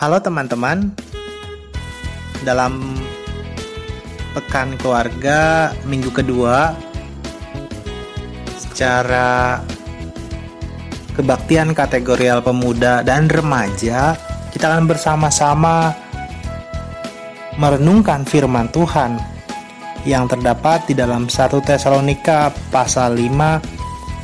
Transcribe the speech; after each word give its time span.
Halo 0.00 0.16
teman-teman, 0.16 0.96
dalam 2.40 2.96
pekan 4.32 4.72
keluarga 4.80 5.68
minggu 5.84 6.08
kedua, 6.08 6.72
secara 8.56 9.60
kebaktian 11.12 11.76
kategorial 11.76 12.40
pemuda 12.40 13.04
dan 13.04 13.28
remaja, 13.28 14.16
kita 14.56 14.72
akan 14.72 14.88
bersama-sama 14.88 15.92
merenungkan 17.60 18.24
firman 18.24 18.72
Tuhan 18.72 19.20
yang 20.08 20.24
terdapat 20.32 20.80
di 20.88 20.96
dalam 20.96 21.28
1 21.28 21.60
Tesalonika 21.60 22.48
pasal 22.72 23.20
5 23.20 23.36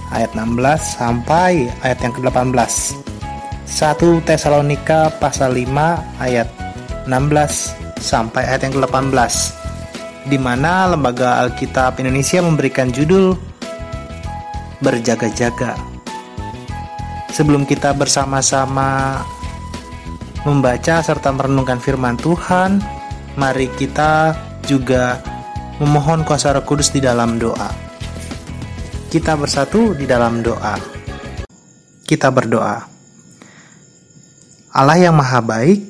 ayat 0.09 0.33
16 0.33 0.57
sampai 0.97 1.69
ayat 1.85 2.01
yang 2.01 2.17
ke-18. 2.17 3.06
1 3.67 3.99
Tesalonika 4.23 5.11
pasal 5.19 5.59
5 5.59 6.23
ayat 6.23 6.49
16 7.11 7.99
sampai 7.99 8.47
ayat 8.47 8.71
yang 8.71 8.79
ke-18 8.79 9.35
di 10.31 10.39
mana 10.39 10.91
Lembaga 10.91 11.43
Alkitab 11.43 11.99
Indonesia 12.03 12.43
memberikan 12.43 12.91
judul 12.91 13.35
Berjaga-jaga. 14.77 15.75
Sebelum 17.33 17.65
kita 17.65 17.97
bersama-sama 17.97 19.25
membaca 20.45 21.01
serta 21.01 21.33
merenungkan 21.33 21.81
firman 21.81 22.21
Tuhan, 22.21 22.85
mari 23.41 23.73
kita 23.73 24.37
juga 24.69 25.19
memohon 25.81 26.29
kuasa 26.29 26.53
Roh 26.53 26.65
Kudus 26.65 26.93
di 26.93 27.01
dalam 27.01 27.41
doa. 27.41 27.73
Kita 29.09 29.33
bersatu 29.35 29.97
di 29.97 30.05
dalam 30.05 30.45
doa. 30.45 30.77
Kita 32.05 32.29
berdoa. 32.29 32.96
Allah 34.77 35.01
yang 35.01 35.17
maha 35.17 35.41
baik, 35.41 35.89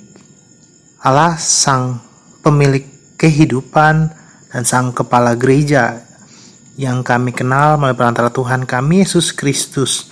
Allah 1.03 1.35
sang 1.43 1.99
pemilik 2.47 2.87
kehidupan 3.19 4.15
dan 4.55 4.63
sang 4.63 4.95
kepala 4.95 5.35
gereja 5.35 6.07
yang 6.79 7.03
kami 7.03 7.35
kenal 7.35 7.83
melalui 7.83 7.99
perantara 7.99 8.31
Tuhan 8.31 8.63
kami 8.63 9.03
Yesus 9.03 9.35
Kristus 9.35 10.07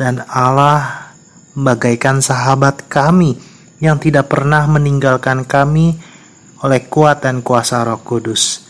dan 0.00 0.24
Allah 0.32 1.12
bagaikan 1.52 2.24
sahabat 2.24 2.88
kami 2.88 3.36
yang 3.84 4.00
tidak 4.00 4.32
pernah 4.32 4.64
meninggalkan 4.64 5.44
kami 5.44 6.00
oleh 6.64 6.88
kuat 6.88 7.20
dan 7.20 7.44
kuasa 7.44 7.84
Roh 7.84 8.00
Kudus. 8.00 8.64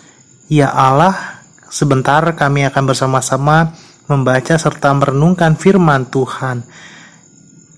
Ya 0.51 0.75
Allah, 0.75 1.47
sebentar 1.71 2.27
kami 2.35 2.67
akan 2.67 2.83
bersama-sama 2.83 3.79
membaca 4.11 4.59
serta 4.59 4.91
merenungkan 4.91 5.55
firman 5.55 6.11
Tuhan 6.11 6.67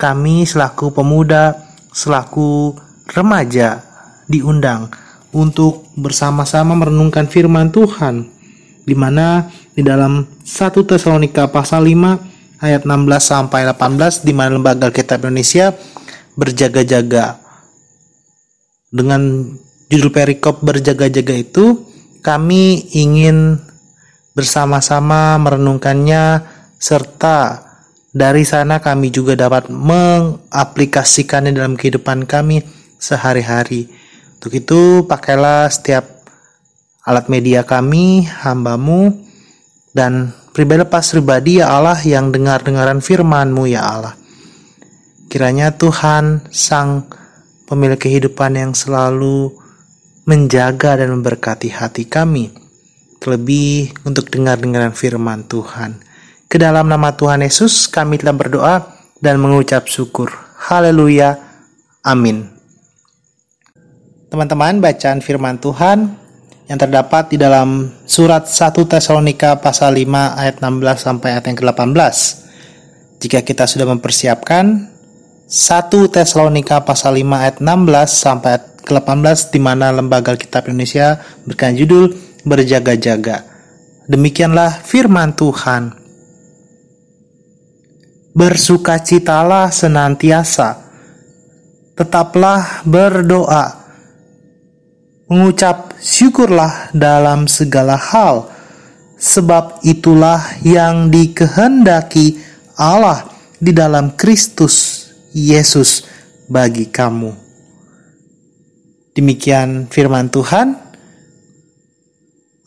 kami 0.00 0.48
selaku 0.48 0.96
pemuda, 0.96 1.60
selaku 1.92 2.72
remaja 3.12 3.84
diundang 4.24 4.88
untuk 5.36 5.84
bersama-sama 6.00 6.72
merenungkan 6.72 7.28
firman 7.28 7.68
Tuhan 7.68 8.24
di 8.88 8.96
mana 8.96 9.52
di 9.76 9.84
dalam 9.84 10.24
1 10.24 10.88
Tesalonika 10.88 11.52
pasal 11.52 11.84
5 11.84 12.64
ayat 12.64 12.82
16 12.88 13.20
sampai 13.20 13.68
18 13.68 14.24
di 14.24 14.32
mana 14.32 14.56
lembaga 14.56 14.88
Alkitab 14.88 15.22
Indonesia 15.28 15.76
berjaga-jaga. 16.34 17.38
Dengan 18.90 19.54
judul 19.86 20.10
perikop 20.10 20.64
berjaga-jaga 20.64 21.34
itu 21.36 21.86
kami 22.24 22.90
ingin 22.96 23.60
bersama-sama 24.34 25.38
merenungkannya 25.38 26.42
serta 26.80 27.69
dari 28.11 28.42
sana 28.42 28.83
kami 28.83 29.14
juga 29.14 29.39
dapat 29.39 29.70
mengaplikasikannya 29.70 31.55
dalam 31.55 31.78
kehidupan 31.78 32.27
kami 32.27 32.62
sehari-hari. 32.98 33.86
Untuk 34.41 34.56
itu 34.56 35.06
pakailah 35.06 35.70
setiap 35.70 36.27
alat 37.06 37.30
media 37.30 37.62
kami, 37.62 38.27
hambamu, 38.27 39.14
dan 39.95 40.34
pribadi 40.51 40.83
lepas 40.83 41.14
pribadi 41.14 41.62
ya 41.62 41.70
Allah 41.70 41.98
yang 42.02 42.34
dengar-dengaran 42.34 42.98
firmanmu 42.98 43.70
ya 43.70 43.83
Allah. 43.86 44.14
Kiranya 45.30 45.79
Tuhan 45.79 46.51
sang 46.51 47.07
pemilik 47.70 47.95
kehidupan 47.95 48.58
yang 48.58 48.73
selalu 48.74 49.55
menjaga 50.27 50.98
dan 50.98 51.14
memberkati 51.14 51.70
hati 51.70 52.11
kami. 52.11 52.51
Terlebih 53.23 53.95
untuk 54.02 54.27
dengar-dengaran 54.27 54.90
firman 54.90 55.46
Tuhan. 55.46 56.09
Ke 56.50 56.58
dalam 56.58 56.90
nama 56.90 57.14
Tuhan 57.14 57.46
Yesus 57.46 57.86
kami 57.86 58.18
telah 58.18 58.34
berdoa 58.34 58.83
dan 59.22 59.38
mengucap 59.38 59.86
syukur. 59.86 60.34
Haleluya. 60.58 61.38
Amin. 62.02 62.50
Teman-teman, 64.34 64.83
bacaan 64.83 65.22
firman 65.22 65.62
Tuhan 65.62 66.10
yang 66.66 66.74
terdapat 66.74 67.30
di 67.30 67.39
dalam 67.39 67.94
surat 68.02 68.50
1 68.50 68.83
Tesalonika 68.83 69.62
pasal 69.62 69.94
5 69.94 70.10
ayat 70.10 70.58
16 70.58 70.98
sampai 70.98 71.39
ayat 71.39 71.44
yang 71.46 71.58
ke-18. 71.62 71.94
Jika 73.22 73.46
kita 73.46 73.70
sudah 73.70 73.86
mempersiapkan 73.86 74.90
1 75.46 75.55
Tesalonika 76.10 76.83
pasal 76.83 77.22
5 77.22 77.30
ayat 77.46 77.56
16 77.62 78.10
sampai 78.10 78.58
ayat 78.58 78.64
ke-18 78.83 79.55
di 79.55 79.60
mana 79.62 79.94
Lembaga 79.94 80.34
Kitab 80.34 80.66
Indonesia 80.66 81.22
berikan 81.46 81.78
judul 81.78 82.10
Berjaga-jaga. 82.42 83.46
Demikianlah 84.10 84.83
firman 84.83 85.39
Tuhan 85.39 85.99
bersukacitalah 88.30 89.74
senantiasa, 89.74 90.79
tetaplah 91.98 92.86
berdoa, 92.86 93.74
mengucap 95.27 95.95
syukurlah 95.98 96.95
dalam 96.95 97.51
segala 97.51 97.98
hal, 97.98 98.46
sebab 99.20 99.85
itulah 99.85 100.40
yang 100.64 101.13
dikehendaki 101.13 102.40
Allah 102.79 103.29
di 103.61 103.77
dalam 103.77 104.17
Kristus 104.17 105.07
Yesus 105.36 106.08
bagi 106.48 106.89
kamu. 106.89 107.36
Demikian 109.13 109.90
firman 109.92 110.33
Tuhan. 110.33 110.89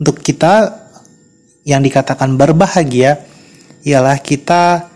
Untuk 0.04 0.20
kita 0.20 0.84
yang 1.64 1.80
dikatakan 1.80 2.36
berbahagia 2.36 3.24
ialah 3.88 4.20
kita 4.20 4.93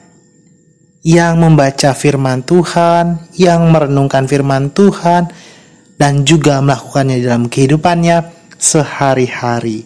yang 1.05 1.41
membaca 1.41 1.93
firman 1.93 2.41
Tuhan, 2.45 3.31
yang 3.37 3.69
merenungkan 3.69 4.25
firman 4.25 4.73
Tuhan, 4.73 5.29
dan 5.97 6.25
juga 6.25 6.61
melakukannya 6.61 7.21
dalam 7.21 7.49
kehidupannya 7.49 8.23
sehari-hari. 8.57 9.85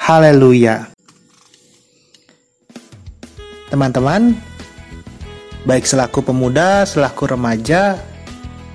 Haleluya! 0.00 0.88
Teman-teman, 3.70 4.34
baik 5.68 5.86
selaku 5.86 6.24
pemuda, 6.26 6.82
selaku 6.82 7.36
remaja, 7.36 8.00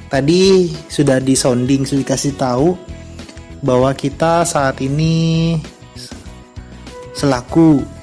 tadi 0.07 0.71
sudah 0.87 1.19
disonding, 1.19 1.83
sudah 1.83 2.01
dikasih 2.05 2.33
tahu 2.39 2.77
bahwa 3.65 3.91
kita 3.97 4.45
saat 4.45 4.77
ini 4.79 5.57
selaku 7.17 7.94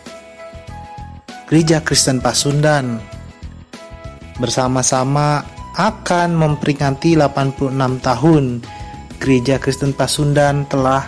Gereja 1.52 1.84
Kristen 1.84 2.16
Pasundan 2.16 2.96
bersama-sama 4.40 5.44
akan 5.76 6.32
memperingati 6.32 7.12
86 7.12 7.76
tahun 8.00 8.64
Gereja 9.20 9.60
Kristen 9.60 9.92
Pasundan 9.92 10.64
telah 10.64 11.04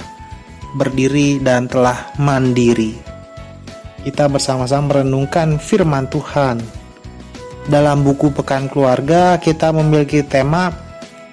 berdiri 0.76 1.40
dan 1.40 1.64
telah 1.64 2.12
mandiri. 2.20 2.92
Kita 4.04 4.28
bersama-sama 4.28 5.00
merenungkan 5.00 5.56
firman 5.56 6.12
Tuhan. 6.12 6.60
Dalam 7.64 8.04
buku 8.04 8.28
Pekan 8.36 8.68
Keluarga 8.68 9.40
kita 9.40 9.72
memiliki 9.72 10.20
tema 10.20 10.76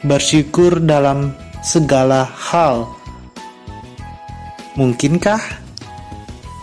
bersyukur 0.08 0.80
dalam 0.80 1.36
segala 1.60 2.24
hal. 2.24 2.88
Mungkinkah 4.80 5.44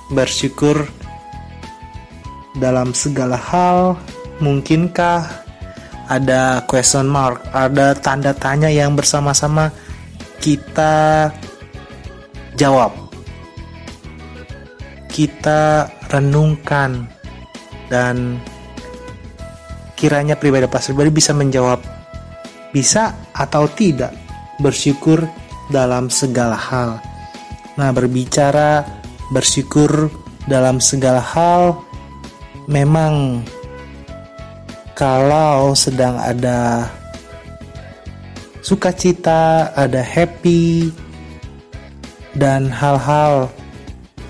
bersyukur 0.08 0.96
dalam 2.58 2.94
segala 2.94 3.38
hal 3.38 3.94
mungkinkah 4.42 5.46
ada 6.08 6.64
question 6.64 7.04
mark, 7.06 7.42
ada 7.52 7.92
tanda 7.92 8.32
tanya 8.32 8.72
yang 8.72 8.96
bersama-sama 8.96 9.68
kita 10.40 11.28
jawab. 12.56 12.94
Kita 15.12 15.90
renungkan 16.08 17.10
dan 17.92 18.40
kiranya 19.98 20.38
pribadi 20.38 20.64
pas 20.70 20.86
pribadi 20.86 21.10
bisa 21.10 21.34
menjawab 21.34 21.82
bisa 22.70 23.16
atau 23.34 23.66
tidak 23.72 24.14
bersyukur 24.62 25.26
dalam 25.68 26.08
segala 26.08 26.56
hal. 26.56 27.02
Nah, 27.76 27.90
berbicara 27.92 28.84
bersyukur 29.34 30.08
dalam 30.48 30.80
segala 30.80 31.20
hal 31.20 31.87
memang 32.68 33.40
kalau 34.92 35.72
sedang 35.72 36.20
ada 36.20 36.84
sukacita, 38.60 39.72
ada 39.72 40.04
happy, 40.04 40.92
dan 42.36 42.68
hal-hal 42.68 43.48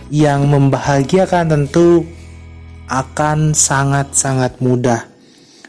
yang 0.09 0.47
membahagiakan 0.47 1.51
tentu 1.51 2.07
akan 2.87 3.53
sangat-sangat 3.53 4.55
mudah. 4.63 5.05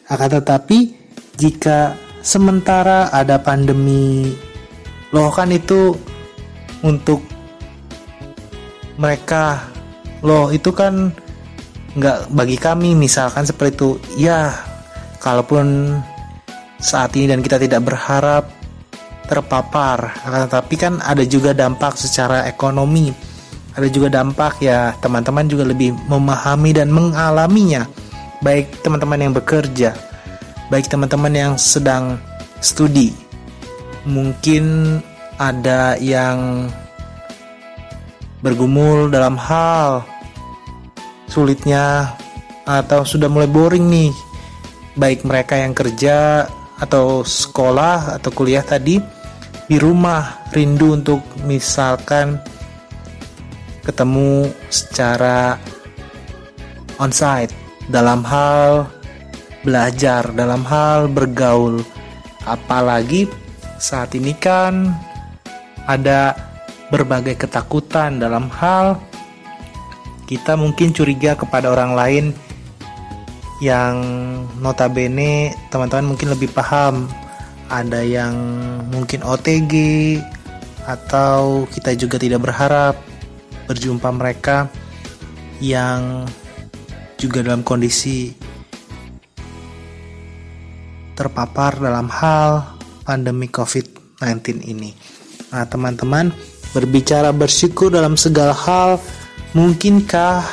Akan 0.08 0.30
tetapi, 0.30 0.94
jika 1.36 1.98
sementara 2.22 3.10
ada 3.10 3.42
pandemi, 3.42 4.32
loh 5.10 5.34
kan 5.34 5.50
itu 5.50 5.98
untuk 6.86 7.20
mereka, 8.96 9.68
loh 10.24 10.54
itu 10.54 10.72
kan 10.72 11.12
nggak 11.98 12.34
bagi 12.34 12.58
kami 12.60 12.94
misalkan 12.94 13.46
seperti 13.48 13.74
itu. 13.78 13.90
Ya, 14.20 14.54
kalaupun 15.24 15.98
saat 16.78 17.16
ini 17.16 17.32
dan 17.32 17.42
kita 17.42 17.58
tidak 17.58 17.86
berharap 17.86 18.50
terpapar, 19.30 20.14
tetapi 20.26 20.76
kan 20.78 20.94
ada 21.06 21.22
juga 21.26 21.54
dampak 21.54 21.96
secara 21.98 22.50
ekonomi. 22.50 23.14
Ada 23.78 23.88
juga 23.88 24.10
dampak 24.10 24.60
ya 24.60 24.92
teman-teman 25.00 25.46
juga 25.46 25.64
lebih 25.64 25.94
memahami 26.10 26.74
dan 26.74 26.90
mengalaminya. 26.90 27.86
Baik 28.42 28.82
teman-teman 28.82 29.20
yang 29.30 29.34
bekerja 29.36 30.10
baik 30.70 30.86
teman-teman 30.88 31.34
yang 31.34 31.54
sedang 31.58 32.22
studi. 32.62 33.12
Mungkin 34.06 34.98
ada 35.42 35.98
yang 36.00 36.70
bergumul 38.40 39.12
dalam 39.12 39.36
hal 39.36 40.06
sulitnya 41.30 42.18
atau 42.66 43.06
sudah 43.06 43.30
mulai 43.30 43.48
boring 43.48 43.86
nih 43.88 44.12
baik 45.00 45.24
mereka 45.24 45.56
yang 45.56 45.72
kerja 45.72 46.50
atau 46.80 47.24
sekolah 47.24 48.20
atau 48.20 48.30
kuliah 48.34 48.66
tadi 48.66 49.00
di 49.70 49.78
rumah 49.78 50.50
rindu 50.52 50.98
untuk 50.98 51.22
misalkan 51.46 52.42
ketemu 53.86 54.50
secara 54.74 55.58
onsite 56.98 57.54
dalam 57.90 58.22
hal 58.26 58.90
belajar, 59.64 60.30
dalam 60.34 60.62
hal 60.66 61.10
bergaul. 61.10 61.82
Apalagi 62.46 63.30
saat 63.78 64.14
ini 64.18 64.34
kan 64.38 64.94
ada 65.86 66.34
berbagai 66.90 67.46
ketakutan 67.46 68.18
dalam 68.18 68.50
hal 68.50 68.98
kita 70.30 70.54
mungkin 70.54 70.94
curiga 70.94 71.34
kepada 71.34 71.74
orang 71.74 71.98
lain 71.98 72.26
yang 73.66 73.98
notabene 74.62 75.58
teman-teman 75.74 76.14
mungkin 76.14 76.30
lebih 76.30 76.54
paham 76.54 77.10
ada 77.74 78.06
yang 78.06 78.38
mungkin 78.94 79.26
OTG 79.26 79.74
atau 80.86 81.66
kita 81.74 81.98
juga 81.98 82.22
tidak 82.22 82.46
berharap 82.46 82.94
berjumpa 83.66 84.10
mereka 84.14 84.70
yang 85.58 86.30
juga 87.18 87.42
dalam 87.42 87.66
kondisi 87.66 88.32
terpapar 91.18 91.82
dalam 91.84 92.08
hal 92.08 92.80
pandemi 93.04 93.52
COVID-19 93.52 94.64
ini. 94.64 94.96
Nah, 95.52 95.68
teman-teman, 95.68 96.32
berbicara 96.72 97.36
bersyukur 97.36 97.92
dalam 97.92 98.16
segala 98.16 98.56
hal, 98.56 99.04
mungkinkah 99.54 100.46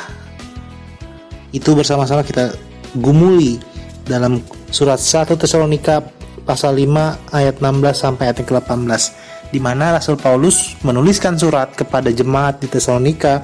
itu 1.53 1.69
bersama-sama 1.77 2.25
kita 2.25 2.53
gumuli 2.97 3.61
dalam 4.07 4.41
surat 4.73 4.97
1 4.97 5.37
Tesalonika 5.37 6.01
pasal 6.47 6.79
5 6.79 7.35
ayat 7.35 7.55
16 7.59 7.93
sampai 7.93 8.31
ayat 8.31 8.41
18 8.41 9.51
di 9.51 9.59
mana 9.63 9.95
Rasul 9.95 10.19
Paulus 10.19 10.75
menuliskan 10.83 11.39
surat 11.39 11.71
kepada 11.75 12.11
jemaat 12.11 12.59
di 12.59 12.67
Tesalonika 12.67 13.43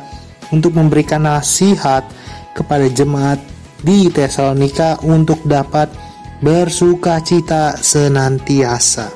untuk 0.52 0.76
memberikan 0.76 1.24
nasihat 1.24 2.04
kepada 2.54 2.86
jemaat 2.92 3.40
di 3.84 4.08
Tesalonika 4.12 5.00
untuk 5.04 5.40
dapat 5.48 5.92
bersuka 6.44 7.24
cita 7.24 7.80
senantiasa. 7.80 9.08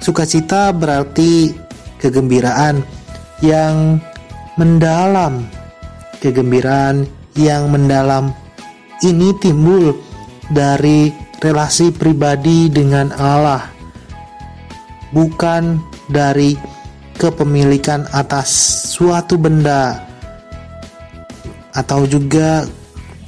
Sukacita 0.00 0.72
berarti 0.72 1.52
kegembiraan 2.00 2.99
yang 3.40 4.00
mendalam. 4.56 5.44
Kegembiraan 6.20 7.08
yang 7.32 7.72
mendalam 7.72 8.36
ini 9.00 9.32
timbul 9.40 9.96
dari 10.52 11.08
relasi 11.40 11.88
pribadi 11.88 12.68
dengan 12.68 13.08
Allah 13.16 13.64
bukan 15.16 15.80
dari 16.10 16.54
kepemilikan 17.16 18.06
atas 18.14 18.48
suatu 18.92 19.36
benda 19.36 20.04
atau 21.72 22.04
juga 22.04 22.66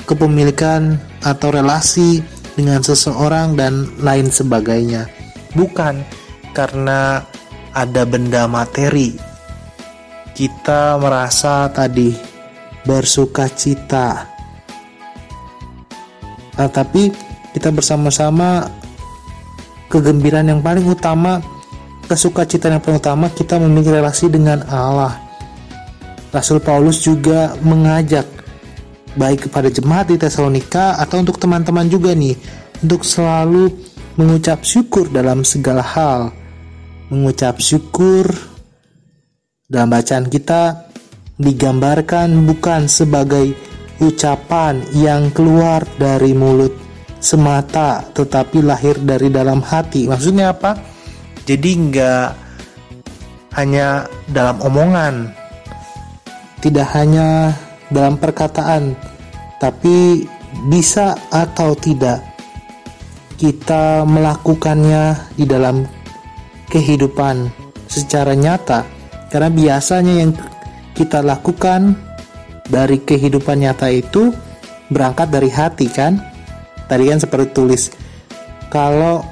kepemilikan 0.09 0.99
atau 1.23 1.55
relasi 1.55 2.21
dengan 2.59 2.83
seseorang 2.83 3.55
dan 3.55 3.87
lain 4.03 4.29
sebagainya. 4.29 5.07
Bukan 5.55 6.03
karena 6.57 7.23
ada 7.73 8.03
benda 8.05 8.45
materi. 8.51 9.32
Kita 10.33 10.97
merasa 10.97 11.69
tadi 11.69 12.13
bersuka 12.83 13.47
cita. 13.53 14.27
Nah, 16.57 16.69
tapi 16.69 17.13
kita 17.53 17.69
bersama-sama 17.73 18.65
kegembiraan 19.93 20.49
yang 20.49 20.61
paling 20.65 20.89
utama 20.89 21.41
kesukacita 22.09 22.69
yang 22.69 22.81
paling 22.81 23.01
utama 23.01 23.27
kita 23.33 23.57
memiliki 23.61 23.93
relasi 23.93 24.29
dengan 24.29 24.65
Allah. 24.69 25.17
Rasul 26.33 26.65
Paulus 26.65 27.05
juga 27.05 27.57
mengajak 27.61 28.25
baik 29.17 29.49
kepada 29.49 29.69
jemaat 29.69 30.09
di 30.09 30.17
Tesalonika 30.17 30.97
atau 30.97 31.21
untuk 31.21 31.37
teman-teman 31.37 31.85
juga 31.89 32.17
nih 32.17 32.37
untuk 32.81 33.05
selalu 33.05 33.69
mengucap 34.17 34.65
syukur 34.65 35.09
dalam 35.13 35.45
segala 35.45 35.85
hal. 35.85 36.33
Mengucap 37.13 37.61
syukur 37.61 38.33
dalam 39.73 39.89
bacaan 39.89 40.29
kita 40.29 40.93
digambarkan 41.41 42.45
bukan 42.45 42.85
sebagai 42.85 43.57
ucapan 44.05 44.85
yang 44.93 45.33
keluar 45.33 45.81
dari 45.97 46.37
mulut 46.37 46.77
semata 47.17 48.05
tetapi 48.13 48.61
lahir 48.61 49.01
dari 49.01 49.33
dalam 49.33 49.65
hati. 49.65 50.05
Maksudnya 50.13 50.53
apa? 50.53 50.77
Jadi 51.49 51.71
nggak 51.89 52.29
hanya 53.57 54.05
dalam 54.29 54.61
omongan, 54.61 55.33
tidak 56.61 56.93
hanya 56.93 57.57
dalam 57.89 58.21
perkataan, 58.21 58.93
tapi 59.57 60.29
bisa 60.69 61.17
atau 61.33 61.73
tidak 61.73 62.21
kita 63.41 64.07
melakukannya 64.07 65.17
di 65.35 65.49
dalam 65.49 65.83
kehidupan 66.71 67.51
secara 67.91 68.37
nyata. 68.39 69.02
Karena 69.33 69.49
biasanya 69.49 70.15
yang 70.21 70.37
kita 70.93 71.25
lakukan 71.25 71.97
dari 72.69 73.01
kehidupan 73.01 73.65
nyata 73.65 73.89
itu 73.89 74.29
berangkat 74.93 75.33
dari 75.33 75.49
hati 75.49 75.89
kan? 75.89 76.21
Tadi 76.85 77.09
kan 77.09 77.17
seperti 77.17 77.49
tulis 77.57 77.89
kalau 78.69 79.25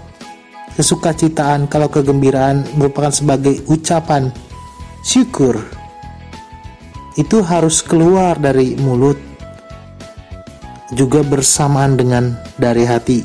kesukacitaan, 0.80 1.69
kalau 1.69 1.92
kegembiraan 1.92 2.64
merupakan 2.80 3.12
sebagai 3.12 3.61
ucapan 3.69 4.33
syukur, 5.04 5.61
itu 7.21 7.45
harus 7.45 7.85
keluar 7.85 8.40
dari 8.40 8.80
mulut 8.80 9.21
juga 10.97 11.21
bersamaan 11.21 12.00
dengan 12.00 12.40
dari 12.57 12.88
hati. 12.88 13.21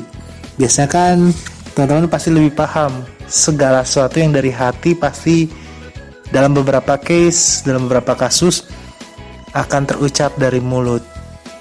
Biasanya 0.60 0.88
kan 0.92 1.16
teman-teman 1.72 2.12
pasti 2.12 2.28
lebih 2.32 2.52
paham 2.52 3.04
segala 3.24 3.84
sesuatu 3.84 4.20
yang 4.20 4.32
dari 4.32 4.52
hati 4.52 4.92
pasti 4.92 5.65
dalam 6.30 6.54
beberapa 6.56 6.98
case, 6.98 7.62
dalam 7.62 7.86
beberapa 7.86 8.18
kasus 8.18 8.66
akan 9.54 9.82
terucap 9.88 10.34
dari 10.36 10.60
mulut. 10.60 11.02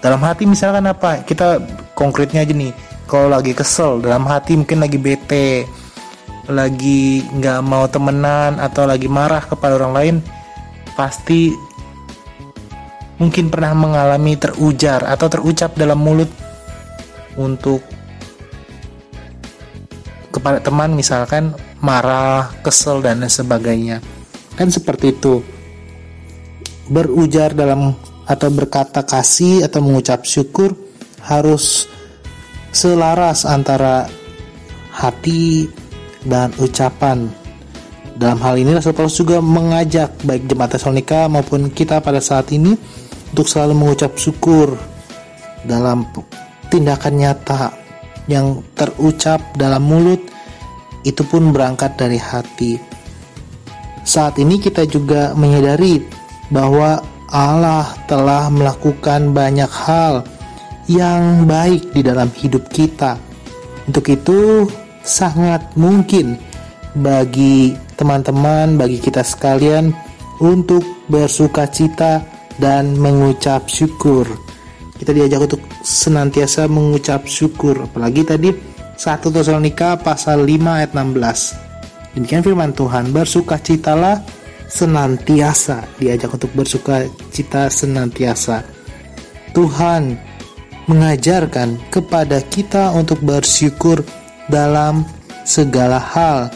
Dalam 0.02 0.22
hati 0.22 0.46
misalkan 0.46 0.86
apa? 0.86 1.26
Kita 1.26 1.62
konkretnya 1.98 2.46
aja 2.46 2.54
nih. 2.54 2.74
Kalau 3.06 3.30
lagi 3.30 3.54
kesel, 3.54 4.02
dalam 4.02 4.26
hati 4.26 4.58
mungkin 4.58 4.82
lagi 4.82 4.98
bete, 4.98 5.66
lagi 6.50 7.26
nggak 7.26 7.60
mau 7.66 7.90
temenan 7.90 8.62
atau 8.62 8.86
lagi 8.86 9.10
marah 9.10 9.42
kepada 9.46 9.78
orang 9.82 9.94
lain 9.94 10.16
pasti 10.94 11.50
mungkin 13.18 13.50
pernah 13.50 13.74
mengalami 13.74 14.38
terujar 14.38 15.06
atau 15.08 15.28
terucap 15.32 15.74
dalam 15.74 15.98
mulut 15.98 16.30
untuk 17.40 17.82
kepada 20.30 20.60
teman 20.60 20.92
misalkan 20.94 21.56
marah, 21.80 22.52
kesel 22.60 23.00
dan 23.00 23.24
sebagainya. 23.24 24.04
Kan 24.56 24.72
seperti 24.72 25.16
itu. 25.16 25.44
Berujar 26.88 27.52
dalam 27.52 27.96
atau 28.26 28.50
berkata 28.50 29.06
kasih 29.06 29.66
atau 29.66 29.86
mengucap 29.86 30.26
syukur 30.26 30.74
harus 31.22 31.90
selaras 32.74 33.46
antara 33.46 34.10
hati 34.92 35.70
dan 36.26 36.52
ucapan. 36.58 37.30
Dalam 38.16 38.40
hal 38.40 38.56
ini 38.56 38.72
Rasul 38.72 38.96
Paulus 38.96 39.20
juga 39.20 39.44
mengajak 39.44 40.24
baik 40.24 40.48
jemaat 40.48 40.80
Tesalonika 40.80 41.28
maupun 41.28 41.68
kita 41.68 42.00
pada 42.00 42.24
saat 42.24 42.48
ini 42.56 42.72
untuk 43.36 43.46
selalu 43.52 43.76
mengucap 43.76 44.16
syukur 44.16 44.80
dalam 45.68 46.08
tindakan 46.72 47.14
nyata 47.20 47.76
yang 48.32 48.64
terucap 48.74 49.44
dalam 49.60 49.84
mulut 49.84 50.22
itu 51.04 51.22
pun 51.28 51.52
berangkat 51.52 52.00
dari 52.00 52.18
hati. 52.18 52.95
Saat 54.06 54.38
ini 54.38 54.62
kita 54.62 54.86
juga 54.86 55.34
menyadari 55.34 56.06
bahwa 56.54 57.02
Allah 57.34 57.90
telah 58.06 58.54
melakukan 58.54 59.34
banyak 59.34 59.68
hal 59.68 60.22
yang 60.86 61.50
baik 61.50 61.90
di 61.90 62.06
dalam 62.06 62.30
hidup 62.38 62.70
kita. 62.70 63.18
Untuk 63.90 64.06
itu, 64.14 64.70
sangat 65.02 65.74
mungkin 65.74 66.38
bagi 66.94 67.74
teman-teman, 67.98 68.78
bagi 68.78 69.02
kita 69.02 69.26
sekalian 69.26 69.90
untuk 70.38 70.86
bersuka 71.10 71.66
cita 71.66 72.22
dan 72.62 72.94
mengucap 72.94 73.66
syukur. 73.66 74.30
Kita 74.96 75.12
diajak 75.12 75.50
untuk 75.50 75.62
senantiasa 75.82 76.70
mengucap 76.70 77.26
syukur, 77.26 77.90
apalagi 77.90 78.22
tadi 78.22 78.50
1 78.96 79.34
Tesalonika 79.34 79.98
pasal 79.98 80.46
5 80.46 80.78
ayat 80.78 80.94
16. 80.94 81.65
Demikian 82.16 82.42
firman 82.42 82.72
Tuhan, 82.72 83.12
bersukacitalah 83.12 84.24
senantiasa, 84.72 85.84
diajak 86.00 86.32
untuk 86.32 86.52
bersuka 86.56 87.06
cita 87.30 87.68
senantiasa. 87.68 88.64
Tuhan 89.52 90.16
mengajarkan 90.88 91.78
kepada 91.92 92.40
kita 92.48 92.96
untuk 92.96 93.20
bersyukur 93.20 94.00
dalam 94.48 95.04
segala 95.44 96.00
hal 96.00 96.50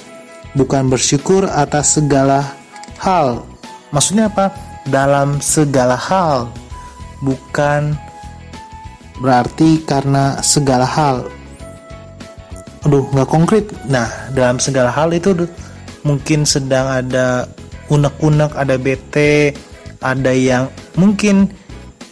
bukan 0.58 0.90
bersyukur 0.90 1.46
atas 1.46 2.00
segala 2.00 2.56
hal. 3.02 3.46
Maksudnya 3.94 4.30
apa? 4.30 4.54
Dalam 4.90 5.38
segala 5.44 5.94
hal, 5.94 6.50
bukan 7.22 7.94
berarti 9.22 9.84
karena 9.86 10.40
segala 10.42 10.88
hal. 10.88 11.28
Aduh, 12.88 13.04
nggak 13.12 13.30
konkret. 13.30 13.66
Nah, 13.92 14.08
dalam 14.32 14.62
segala 14.62 14.94
hal 14.94 15.12
itu 15.12 15.36
mungkin 16.08 16.48
sedang 16.48 16.88
ada 16.88 17.50
unek-unek, 17.92 18.56
ada 18.56 18.80
bete, 18.80 19.52
ada 20.00 20.32
yang 20.32 20.72
mungkin 20.96 21.52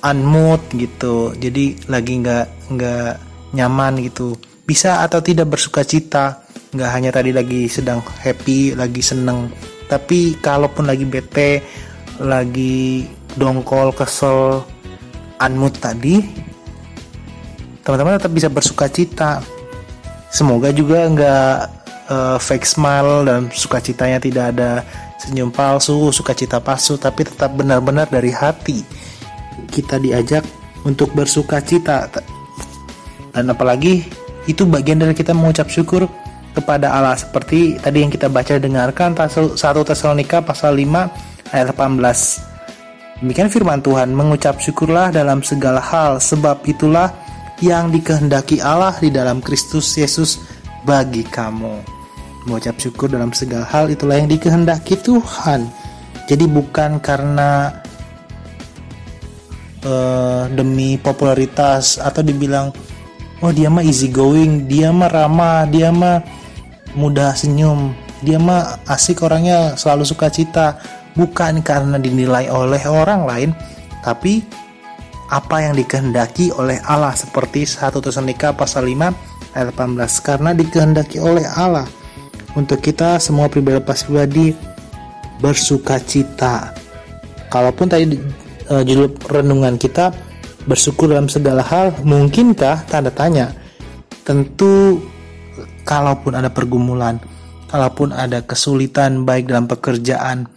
unmood 0.03 0.59
gitu. 0.75 1.31
Jadi 1.39 1.87
lagi 1.87 2.19
nggak 2.19 2.75
nggak 2.75 3.11
nyaman 3.55 4.03
gitu. 4.03 4.35
Bisa 4.67 5.07
atau 5.07 5.23
tidak 5.23 5.55
bersuka 5.55 5.87
cita 5.87 6.47
nggak 6.75 6.91
hanya 6.91 7.09
tadi 7.15 7.31
lagi 7.31 7.71
sedang 7.71 8.03
happy 8.03 8.75
lagi 8.75 8.99
seneng 8.99 9.47
tapi 9.87 10.35
kalaupun 10.43 10.83
lagi 10.83 11.07
bete 11.07 11.63
lagi 12.19 13.07
dongkol 13.39 13.95
kesel 13.95 14.67
unmood 15.39 15.73
tadi 15.79 16.19
teman-teman 17.87 18.19
tetap 18.19 18.33
bisa 18.35 18.51
bersuka 18.51 18.91
cita 18.91 19.39
semoga 20.29 20.69
juga 20.75 21.07
nggak 21.07 21.55
uh, 22.11 22.37
fake 22.37 22.67
smile 22.67 23.27
dan 23.27 23.47
sukacitanya 23.51 24.19
tidak 24.21 24.55
ada 24.55 24.81
senyum 25.17 25.49
palsu 25.49 26.13
sukacita 26.13 26.61
palsu 26.61 26.93
tapi 26.95 27.25
tetap 27.25 27.57
benar-benar 27.57 28.05
dari 28.05 28.29
hati 28.29 28.85
kita 29.69 29.97
diajak 29.97 30.45
untuk 30.87 31.11
bersuka 31.11 31.59
cita. 31.59 32.07
Dan 33.35 33.51
apalagi 33.51 34.07
itu 34.47 34.63
bagian 34.63 35.03
dari 35.03 35.13
kita 35.13 35.35
mengucap 35.35 35.67
syukur 35.67 36.07
kepada 36.55 36.95
Allah. 36.95 37.19
Seperti 37.19 37.77
tadi 37.77 38.01
yang 38.01 38.09
kita 38.09 38.31
baca 38.31 38.57
dengarkan 38.57 39.13
1 39.13 39.57
Tesalonika 39.59 40.41
pasal 40.41 40.79
5 40.79 41.53
ayat 41.53 41.67
18. 41.75 43.21
Demikian 43.21 43.49
firman 43.49 43.81
Tuhan, 43.81 44.13
mengucap 44.13 44.61
syukurlah 44.61 45.09
dalam 45.09 45.41
segala 45.41 45.81
hal. 45.81 46.21
Sebab 46.21 46.65
itulah 46.69 47.09
yang 47.63 47.89
dikehendaki 47.89 48.61
Allah 48.61 48.93
di 48.97 49.09
dalam 49.09 49.41
Kristus 49.41 49.93
Yesus 49.97 50.41
bagi 50.85 51.25
kamu. 51.25 51.81
Mengucap 52.47 52.79
syukur 52.79 53.11
dalam 53.11 53.35
segala 53.35 53.67
hal 53.67 53.91
itulah 53.91 54.15
yang 54.15 54.31
dikehendaki 54.31 54.95
Tuhan. 55.03 55.67
Jadi 56.27 56.45
bukan 56.47 56.99
karena 56.99 57.71
uh, 59.83 60.47
demi 60.51 60.95
popularitas 60.99 61.99
atau 61.99 62.23
dibilang 62.23 62.71
oh 63.43 63.51
dia 63.51 63.67
mah 63.67 63.83
easy 63.83 64.07
going, 64.07 64.67
dia 64.69 64.91
mah 64.91 65.11
ramah, 65.11 65.67
dia 65.67 65.91
mah 65.91 66.23
mudah 66.97 67.37
senyum 67.37 67.93
dia 68.25 68.41
mah 68.41 68.81
asik 68.89 69.21
orangnya 69.21 69.77
selalu 69.77 70.03
suka 70.07 70.33
cita 70.33 70.81
bukan 71.13 71.61
karena 71.61 72.01
dinilai 72.01 72.49
oleh 72.49 72.81
orang 72.89 73.21
lain 73.25 73.49
tapi 74.01 74.41
apa 75.27 75.59
yang 75.59 75.75
dikehendaki 75.75 76.55
oleh 76.55 76.79
Allah 76.87 77.11
seperti 77.11 77.67
1 77.67 77.91
Tesalonika 77.99 78.55
pasal 78.55 78.87
5 78.87 79.55
ayat 79.55 79.67
18 79.75 80.27
karena 80.27 80.49
dikehendaki 80.55 81.17
oleh 81.19 81.43
Allah 81.43 81.83
untuk 82.55 82.79
kita 82.79 83.19
semua 83.19 83.51
pribadi 83.51 83.77
lepas 83.77 84.07
pribadi 84.07 84.55
bersuka 85.43 85.99
cita. 86.01 86.73
Kalaupun 87.51 87.87
tadi 87.87 88.17
uh, 88.71 88.83
judul 88.83 89.13
renungan 89.29 89.75
kita 89.75 90.15
bersyukur 90.67 91.11
dalam 91.11 91.31
segala 91.31 91.63
hal 91.63 91.95
mungkinkah 92.03 92.87
tanda 92.89 93.11
tanya 93.13 93.55
tentu 94.27 94.99
kalaupun 95.87 96.35
ada 96.35 96.51
pergumulan, 96.51 97.19
kalaupun 97.71 98.11
ada 98.11 98.43
kesulitan 98.43 99.23
baik 99.23 99.47
dalam 99.47 99.71
pekerjaan 99.71 100.51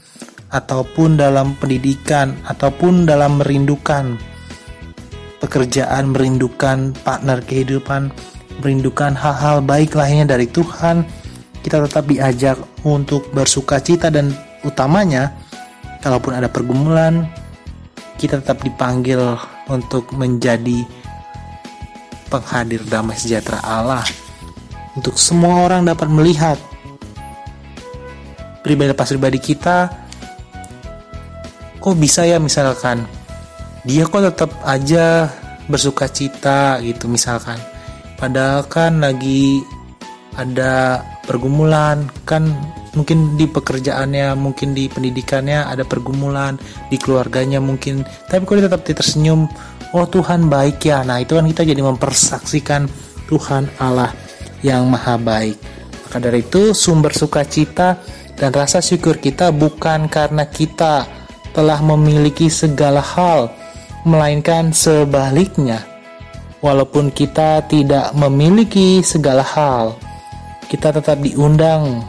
ataupun 0.50 1.14
dalam 1.14 1.54
pendidikan 1.62 2.34
ataupun 2.50 3.06
dalam 3.06 3.38
merindukan 3.38 4.18
pekerjaan, 5.40 6.12
merindukan 6.12 6.92
partner 7.00 7.40
kehidupan, 7.42 8.12
merindukan 8.60 9.16
hal-hal 9.16 9.64
baik 9.64 9.96
lainnya 9.96 10.36
dari 10.36 10.46
Tuhan, 10.46 11.02
kita 11.64 11.80
tetap 11.88 12.04
diajak 12.06 12.56
untuk 12.84 13.28
bersuka 13.32 13.80
cita 13.80 14.12
dan 14.12 14.32
utamanya 14.64 15.32
kalaupun 16.04 16.36
ada 16.36 16.48
pergumulan 16.48 17.28
kita 18.20 18.44
tetap 18.44 18.60
dipanggil 18.60 19.40
untuk 19.72 20.12
menjadi 20.12 20.84
penghadir 22.28 22.84
damai 22.84 23.16
sejahtera 23.16 23.64
Allah. 23.64 24.04
Untuk 24.92 25.16
semua 25.16 25.64
orang 25.64 25.88
dapat 25.88 26.12
melihat 26.12 26.60
pribadi 28.60 28.92
lepas 28.92 29.08
pribadi 29.08 29.40
kita. 29.40 29.88
Kok 31.80 31.96
bisa 31.96 32.28
ya 32.28 32.36
misalkan 32.36 33.08
dia 33.84 34.04
kok 34.04 34.22
tetap 34.24 34.50
aja 34.64 35.30
bersuka 35.70 36.10
cita 36.10 36.82
gitu 36.84 37.06
misalkan. 37.06 37.56
Padahal 38.20 38.68
kan 38.68 39.00
lagi 39.00 39.64
ada 40.36 41.00
pergumulan 41.24 42.06
kan 42.28 42.52
mungkin 42.92 43.38
di 43.38 43.46
pekerjaannya 43.46 44.34
mungkin 44.34 44.74
di 44.74 44.90
pendidikannya 44.90 45.66
ada 45.66 45.86
pergumulan 45.86 46.58
di 46.90 46.96
keluarganya 47.00 47.62
mungkin. 47.62 48.04
Tapi 48.28 48.42
kok 48.44 48.54
dia 48.58 48.66
tetap 48.68 48.82
tersenyum 48.84 49.46
oh 49.96 50.06
Tuhan 50.06 50.50
baik 50.50 50.84
ya. 50.84 51.00
Nah 51.06 51.22
itu 51.22 51.38
kan 51.38 51.46
kita 51.46 51.62
jadi 51.64 51.80
mempersaksikan 51.80 52.90
Tuhan 53.30 53.70
Allah 53.78 54.12
yang 54.60 54.90
maha 54.90 55.16
baik. 55.16 55.56
Maka 56.06 56.18
dari 56.18 56.42
itu 56.42 56.74
sumber 56.74 57.14
sukacita 57.14 58.02
dan 58.34 58.50
rasa 58.50 58.82
syukur 58.82 59.22
kita 59.22 59.54
bukan 59.54 60.10
karena 60.10 60.48
kita 60.50 61.06
telah 61.54 61.78
memiliki 61.82 62.50
segala 62.50 63.02
hal, 63.02 63.50
melainkan 64.04 64.72
sebaliknya. 64.72 65.84
Walaupun 66.60 67.08
kita 67.08 67.64
tidak 67.72 68.12
memiliki 68.12 69.00
segala 69.00 69.40
hal, 69.40 69.96
kita 70.68 70.92
tetap 70.92 71.16
diundang 71.24 72.04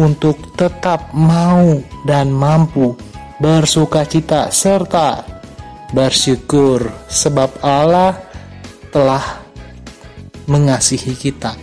untuk 0.00 0.56
tetap 0.56 1.12
mau 1.12 1.76
dan 2.08 2.32
mampu 2.32 2.96
bersukacita 3.36 4.48
serta 4.48 5.40
bersyukur 5.92 6.88
sebab 7.10 7.50
Allah 7.60 8.16
telah 8.94 9.42
mengasihi 10.48 11.14
kita. 11.14 11.54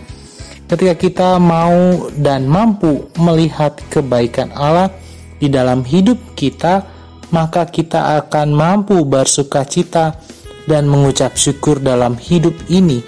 Ketika 0.68 0.94
kita 0.96 1.30
mau 1.40 2.12
dan 2.12 2.44
mampu 2.44 3.08
melihat 3.16 3.76
kebaikan 3.88 4.52
Allah 4.52 4.92
di 5.40 5.48
dalam 5.48 5.80
hidup 5.80 6.20
kita, 6.36 6.84
maka 7.30 7.68
kita 7.68 8.20
akan 8.24 8.52
mampu 8.52 9.04
bersuka 9.04 9.64
cita 9.68 10.16
dan 10.68 10.84
mengucap 10.88 11.36
syukur 11.36 11.80
dalam 11.80 12.16
hidup 12.16 12.54
ini. 12.68 13.00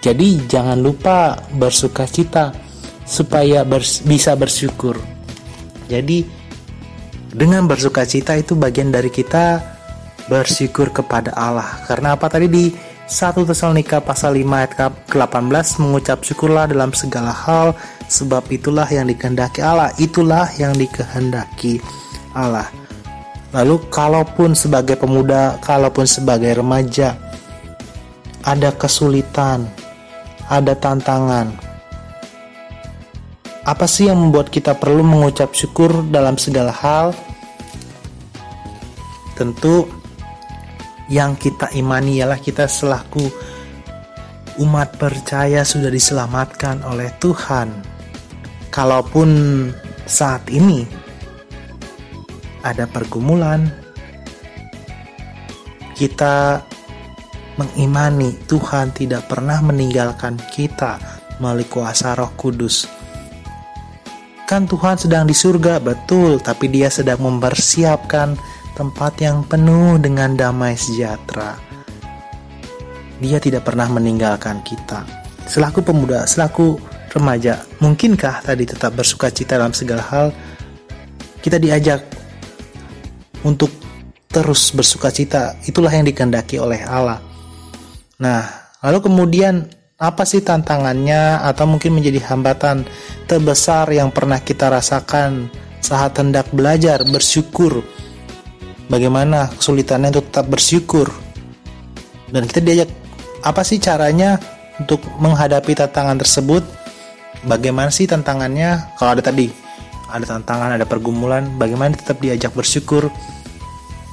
Jadi, 0.00 0.44
jangan 0.48 0.80
lupa 0.80 1.36
bersuka 1.56 2.06
cita 2.06 2.54
supaya 3.04 3.66
bers 3.66 4.00
bisa 4.04 4.32
bersyukur. 4.38 4.96
Jadi, 5.88 6.24
dengan 7.36 7.68
bersuka 7.68 8.08
cita 8.08 8.32
itu 8.38 8.56
bagian 8.56 8.88
dari 8.88 9.12
kita 9.12 9.60
bersyukur 10.30 10.90
kepada 10.94 11.36
Allah. 11.36 11.84
Karena 11.84 12.16
apa 12.16 12.32
tadi 12.32 12.48
di 12.48 12.64
1 13.06 13.46
Tesalonika 13.46 14.02
pasal 14.02 14.34
5 14.34 14.50
ayat 14.50 14.72
ke-18 15.06 15.66
mengucap 15.78 16.18
syukurlah 16.26 16.66
dalam 16.66 16.90
segala 16.90 17.30
hal 17.30 17.70
sebab 18.10 18.42
itulah 18.50 18.86
yang 18.90 19.06
dikehendaki 19.06 19.62
Allah, 19.62 19.94
itulah 20.02 20.50
yang 20.58 20.74
dikehendaki 20.74 21.78
Allah. 22.34 22.66
Lalu 23.54 23.86
kalaupun 23.92 24.58
sebagai 24.58 24.98
pemuda, 24.98 25.60
kalaupun 25.62 26.08
sebagai 26.08 26.50
remaja 26.58 27.14
ada 28.42 28.70
kesulitan, 28.74 29.66
ada 30.46 30.74
tantangan. 30.78 31.50
Apa 33.66 33.90
sih 33.90 34.06
yang 34.06 34.22
membuat 34.22 34.50
kita 34.54 34.78
perlu 34.78 35.02
mengucap 35.02 35.50
syukur 35.50 36.06
dalam 36.10 36.38
segala 36.38 36.70
hal? 36.70 37.10
Tentu 39.34 39.90
yang 41.10 41.34
kita 41.34 41.74
imani 41.74 42.22
ialah 42.22 42.38
kita 42.38 42.70
selaku 42.70 43.26
umat 44.62 44.94
percaya 44.96 45.66
sudah 45.66 45.90
diselamatkan 45.90 46.86
oleh 46.86 47.10
Tuhan. 47.18 47.74
Kalaupun 48.70 49.28
saat 50.06 50.46
ini 50.48 50.86
ada 52.66 52.90
pergumulan, 52.90 53.70
kita 55.94 56.66
mengimani 57.56 58.36
Tuhan 58.50 58.92
tidak 58.92 59.30
pernah 59.30 59.62
meninggalkan 59.62 60.36
kita 60.52 60.98
melalui 61.38 61.68
kuasa 61.70 62.18
Roh 62.18 62.34
Kudus. 62.34 62.90
Kan 64.46 64.70
Tuhan 64.70 64.94
sedang 64.94 65.26
di 65.26 65.34
surga, 65.34 65.82
betul, 65.82 66.38
tapi 66.38 66.70
Dia 66.70 66.86
sedang 66.86 67.18
mempersiapkan 67.18 68.38
tempat 68.78 69.18
yang 69.18 69.42
penuh 69.42 69.98
dengan 69.98 70.38
damai 70.38 70.78
sejahtera. 70.78 71.58
Dia 73.18 73.40
tidak 73.40 73.64
pernah 73.66 73.88
meninggalkan 73.90 74.60
kita. 74.62 75.02
Selaku 75.48 75.82
pemuda, 75.82 76.28
selaku 76.28 76.78
remaja, 77.16 77.64
mungkinkah 77.80 78.44
tadi 78.44 78.68
tetap 78.68 78.92
bersuka 78.92 79.32
cita 79.32 79.56
dalam 79.56 79.72
segala 79.72 80.04
hal? 80.04 80.28
Kita 81.40 81.56
diajak 81.56 82.25
untuk 83.46 83.70
terus 84.26 84.74
bersuka 84.74 85.14
cita. 85.14 85.54
Itulah 85.62 85.94
yang 85.94 86.04
dikehendaki 86.04 86.58
oleh 86.58 86.82
Allah. 86.82 87.22
Nah, 88.18 88.42
lalu 88.82 89.06
kemudian 89.06 89.70
apa 89.96 90.28
sih 90.28 90.44
tantangannya 90.44 91.40
atau 91.40 91.64
mungkin 91.64 91.96
menjadi 91.96 92.20
hambatan 92.28 92.84
terbesar 93.24 93.88
yang 93.94 94.12
pernah 94.12 94.42
kita 94.42 94.68
rasakan 94.68 95.48
saat 95.80 96.18
hendak 96.18 96.50
belajar 96.50 97.06
bersyukur? 97.06 97.80
Bagaimana 98.90 99.50
kesulitannya 99.56 100.12
untuk 100.12 100.26
tetap 100.28 100.46
bersyukur? 100.50 101.08
Dan 102.28 102.44
kita 102.44 102.60
diajak 102.60 102.90
apa 103.46 103.62
sih 103.62 103.78
caranya 103.78 104.36
untuk 104.76 105.00
menghadapi 105.22 105.72
tantangan 105.72 106.18
tersebut? 106.18 106.62
Bagaimana 107.46 107.88
sih 107.88 108.04
tantangannya? 108.10 108.98
Kalau 108.98 109.14
ada 109.14 109.22
tadi, 109.22 109.48
ada 110.10 110.26
tantangan, 110.26 110.76
ada 110.76 110.86
pergumulan, 110.86 111.46
bagaimana 111.56 111.94
tetap 111.94 112.18
diajak 112.18 112.52
bersyukur? 112.52 113.08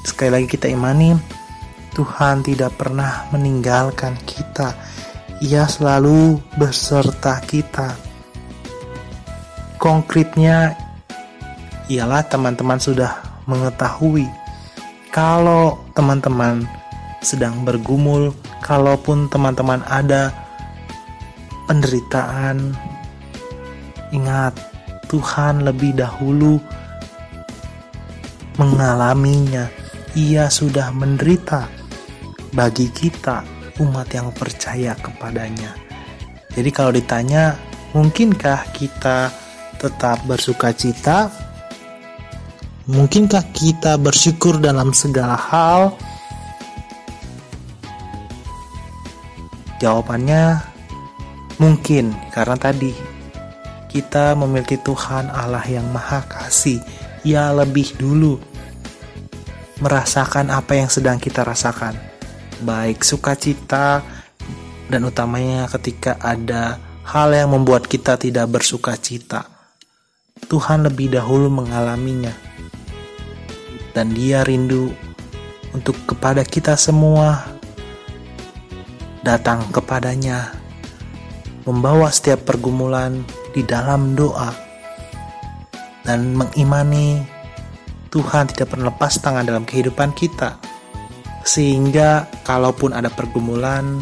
Sekali 0.03 0.29
lagi 0.35 0.47
kita 0.51 0.67
imani 0.67 1.15
Tuhan 1.95 2.43
tidak 2.43 2.75
pernah 2.75 3.25
meninggalkan 3.31 4.19
kita. 4.27 4.75
Ia 5.43 5.67
selalu 5.67 6.39
beserta 6.55 7.39
kita. 7.43 7.95
Konkretnya 9.79 10.77
ialah 11.91 12.23
teman-teman 12.27 12.79
sudah 12.79 13.19
mengetahui 13.43 14.43
kalau 15.13 15.77
teman-teman 15.93 16.65
sedang 17.21 17.61
bergumul, 17.61 18.33
kalaupun 18.65 19.29
teman-teman 19.29 19.85
ada 19.85 20.33
penderitaan, 21.69 22.73
ingat 24.09 24.57
Tuhan 25.05 25.61
lebih 25.61 25.93
dahulu 25.93 26.57
mengalaminya. 28.57 29.82
Ia 30.13 30.45
sudah 30.45 30.93
menderita 30.93 31.65
bagi 32.53 32.85
kita 32.93 33.41
umat 33.81 34.05
yang 34.13 34.29
percaya 34.29 34.93
kepadanya. 34.93 35.73
Jadi 36.53 36.69
kalau 36.69 36.93
ditanya, 36.93 37.57
mungkinkah 37.97 38.61
kita 38.77 39.33
tetap 39.81 40.21
bersuka 40.29 40.69
cita? 40.69 41.33
Mungkinkah 42.85 43.41
kita 43.57 43.97
bersyukur 43.97 44.61
dalam 44.61 44.93
segala 44.93 45.33
hal? 45.33 45.97
Jawabannya 49.81 50.61
mungkin 51.57 52.13
karena 52.29 52.53
tadi 52.53 52.93
kita 53.89 54.37
memiliki 54.37 54.77
Tuhan 54.77 55.33
Allah 55.33 55.65
yang 55.65 55.89
Maha 55.89 56.21
Kasih. 56.29 56.77
Ia 57.25 57.49
lebih 57.49 57.97
dulu 57.97 58.52
merasakan 59.81 60.53
apa 60.53 60.77
yang 60.77 60.89
sedang 60.91 61.17
kita 61.17 61.41
rasakan 61.41 62.13
baik 62.63 63.03
sukacita 63.03 64.05
dan 64.87 65.01
utamanya 65.03 65.67
ketika 65.67 66.15
ada 66.21 66.79
hal 67.03 67.35
yang 67.35 67.51
membuat 67.51 67.85
kita 67.89 68.15
tidak 68.15 68.47
bersuka 68.47 68.95
cita. 68.95 69.49
Tuhan 70.47 70.87
lebih 70.87 71.11
dahulu 71.11 71.51
mengalaminya. 71.51 72.31
Dan 73.93 74.15
dia 74.15 74.41
rindu 74.41 74.89
untuk 75.75 75.93
kepada 76.09 76.41
kita 76.41 76.73
semua 76.73 77.45
datang 79.21 79.61
kepadanya 79.69 80.49
membawa 81.63 82.09
setiap 82.09 82.43
pergumulan 82.43 83.21
di 83.53 83.61
dalam 83.61 84.17
doa 84.17 84.49
dan 86.03 86.33
mengimani 86.33 87.21
Tuhan 88.13 88.53
tidak 88.53 88.77
pernah 88.77 88.93
lepas 88.93 89.17
tangan 89.17 89.41
dalam 89.41 89.65
kehidupan 89.65 90.13
kita. 90.13 90.61
Sehingga 91.41 92.29
kalaupun 92.45 92.93
ada 92.93 93.09
pergumulan 93.09 93.99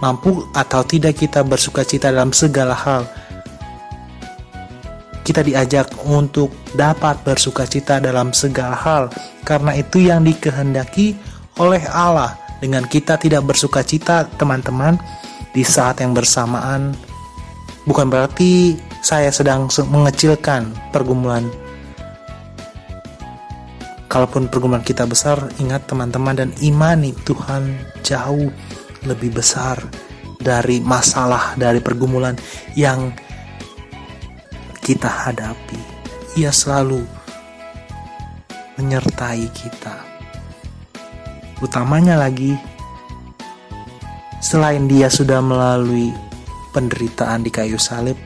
mampu 0.00 0.48
atau 0.56 0.82
tidak 0.82 1.20
kita 1.20 1.44
bersuka 1.44 1.84
cita 1.84 2.10
dalam 2.10 2.34
segala 2.34 2.74
hal 2.74 3.06
kita 5.22 5.46
diajak 5.46 5.86
untuk 6.02 6.50
dapat 6.74 7.22
bersuka 7.22 7.62
cita 7.62 8.02
dalam 8.02 8.34
segala 8.34 8.74
hal. 8.74 9.02
Karena 9.46 9.78
itu 9.78 10.02
yang 10.02 10.26
dikehendaki 10.26 11.14
oleh 11.62 11.82
Allah. 11.90 12.34
Dengan 12.58 12.86
kita 12.86 13.18
tidak 13.18 13.42
bersuka 13.42 13.82
cita 13.82 14.22
teman-teman 14.38 14.94
di 15.50 15.66
saat 15.66 15.98
yang 15.98 16.14
bersamaan 16.14 16.94
bukan 17.82 18.06
berarti 18.06 18.78
saya 19.02 19.34
sedang 19.34 19.66
mengecilkan 19.90 20.70
pergumulan 20.94 21.42
Kalaupun 24.12 24.52
pergumulan 24.52 24.84
kita 24.84 25.08
besar, 25.08 25.40
ingat 25.56 25.88
teman-teman 25.88 26.36
dan 26.36 26.50
imani 26.60 27.16
Tuhan 27.24 27.80
jauh 28.04 28.52
lebih 29.08 29.40
besar 29.40 29.80
dari 30.36 30.84
masalah, 30.84 31.56
dari 31.56 31.80
pergumulan 31.80 32.36
yang 32.76 33.08
kita 34.84 35.08
hadapi. 35.08 35.80
Ia 36.36 36.52
selalu 36.52 37.00
menyertai 38.76 39.48
kita. 39.48 39.96
Utamanya 41.64 42.20
lagi, 42.20 42.52
selain 44.44 44.92
dia 44.92 45.08
sudah 45.08 45.40
melalui 45.40 46.12
penderitaan 46.76 47.40
di 47.40 47.48
kayu 47.48 47.80
salib, 47.80 48.20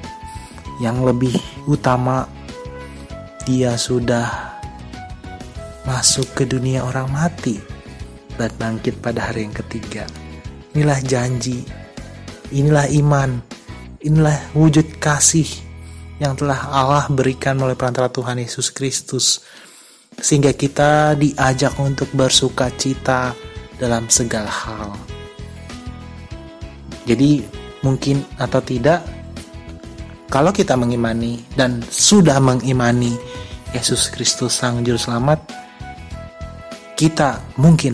yang 0.83 0.99
lebih 1.07 1.39
utama, 1.71 2.27
dia 3.47 3.79
sudah 3.79 4.56
masuk 5.87 6.27
ke 6.35 6.43
dunia 6.45 6.83
orang 6.83 7.07
mati 7.15 7.63
dan 8.37 8.51
bangkit 8.59 8.99
pada 9.01 9.31
hari 9.31 9.47
yang 9.49 9.55
ketiga. 9.55 10.05
Inilah 10.77 11.01
janji, 11.01 11.65
inilah 12.53 12.91
iman, 13.01 13.41
inilah 14.03 14.37
wujud 14.53 15.01
kasih 15.01 15.49
yang 16.21 16.37
telah 16.37 16.69
Allah 16.69 17.07
berikan 17.09 17.57
melalui 17.57 17.79
perantara 17.79 18.13
Tuhan 18.13 18.43
Yesus 18.43 18.69
Kristus. 18.75 19.41
Sehingga 20.17 20.57
kita 20.57 21.13
diajak 21.17 21.77
untuk 21.77 22.09
bersuka 22.17 22.73
cita 22.73 23.37
dalam 23.77 24.09
segala 24.09 24.49
hal. 24.49 24.97
Jadi 27.05 27.45
mungkin 27.85 28.25
atau 28.41 28.59
tidak, 28.65 29.05
kalau 30.33 30.51
kita 30.51 30.73
mengimani 30.75 31.45
dan 31.53 31.85
sudah 31.87 32.41
mengimani 32.41 33.13
Yesus 33.77 34.09
Kristus 34.09 34.57
Sang 34.57 34.81
Juru 34.81 34.97
Selamat, 34.97 35.66
kita 36.97 37.45
mungkin 37.61 37.93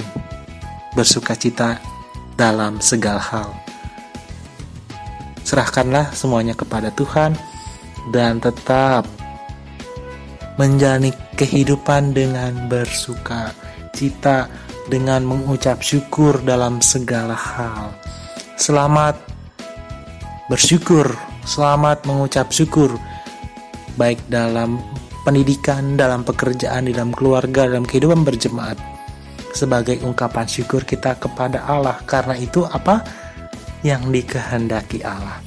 bersuka 0.94 1.34
cita 1.34 1.82
dalam 2.38 2.78
segala 2.78 3.18
hal. 3.18 3.50
Serahkanlah 5.42 6.14
semuanya 6.14 6.54
kepada 6.54 6.94
Tuhan 6.94 7.34
dan 8.14 8.38
tetap 8.38 9.02
menjalani 10.54 11.10
kehidupan 11.34 12.14
dengan 12.14 12.70
bersuka 12.70 13.50
cita 13.90 14.46
dengan 14.86 15.26
mengucap 15.26 15.82
syukur 15.82 16.38
dalam 16.46 16.78
segala 16.78 17.34
hal. 17.34 17.90
Selamat 18.54 19.18
bersyukur, 20.46 21.10
selamat 21.42 22.06
mengucap 22.06 22.54
syukur, 22.54 22.94
baik 23.98 24.22
dalam 24.30 24.78
pendidikan, 25.26 25.98
dalam 25.98 26.22
pekerjaan, 26.22 26.86
dalam 26.86 27.10
keluarga, 27.10 27.66
dalam 27.66 27.82
kehidupan 27.82 28.22
berjemaat. 28.22 28.91
Sebagai 29.52 30.00
ungkapan 30.00 30.48
syukur 30.48 30.82
kita 30.82 31.20
kepada 31.20 31.68
Allah, 31.68 32.00
karena 32.08 32.34
itu 32.40 32.64
apa 32.64 33.04
yang 33.84 34.08
dikehendaki 34.08 35.04
Allah. 35.04 35.38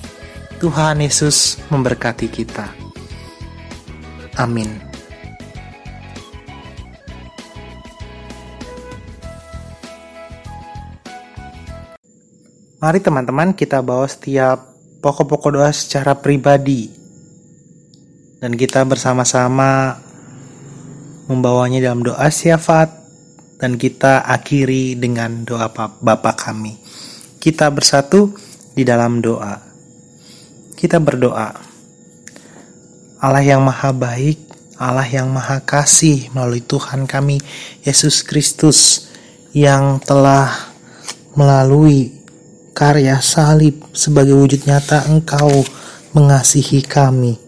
Tuhan 0.62 1.04
Yesus 1.04 1.60
memberkati 1.68 2.28
kita. 2.32 2.70
Amin. 4.40 4.96
Mari 12.86 13.00
teman-teman 13.02 13.58
kita 13.58 13.82
bawa 13.82 14.06
setiap 14.06 14.62
pokok-pokok 15.02 15.52
doa 15.58 15.72
secara 15.74 16.14
pribadi. 16.14 16.92
Dan 18.38 18.54
kita 18.54 18.86
bersama-sama 18.86 19.98
membawanya 21.26 21.90
dalam 21.90 22.06
doa 22.06 22.30
syafaat 22.30 23.05
dan 23.60 23.80
kita 23.80 24.24
akhiri 24.28 25.00
dengan 25.00 25.48
doa 25.48 25.72
Bapa 25.72 26.32
kami. 26.36 26.76
Kita 27.40 27.72
bersatu 27.72 28.36
di 28.76 28.84
dalam 28.84 29.24
doa. 29.24 29.56
Kita 30.76 31.00
berdoa. 31.00 31.50
Allah 33.24 33.44
yang 33.46 33.64
maha 33.64 33.96
baik, 33.96 34.38
Allah 34.76 35.08
yang 35.08 35.32
maha 35.32 35.64
kasih 35.64 36.30
melalui 36.36 36.60
Tuhan 36.60 37.08
kami 37.08 37.40
Yesus 37.88 38.28
Kristus 38.28 39.08
yang 39.56 40.04
telah 40.04 40.52
melalui 41.32 42.12
karya 42.76 43.24
salib 43.24 43.88
sebagai 43.96 44.36
wujud 44.36 44.68
nyata 44.68 45.08
Engkau 45.08 45.64
mengasihi 46.12 46.84
kami. 46.84 47.40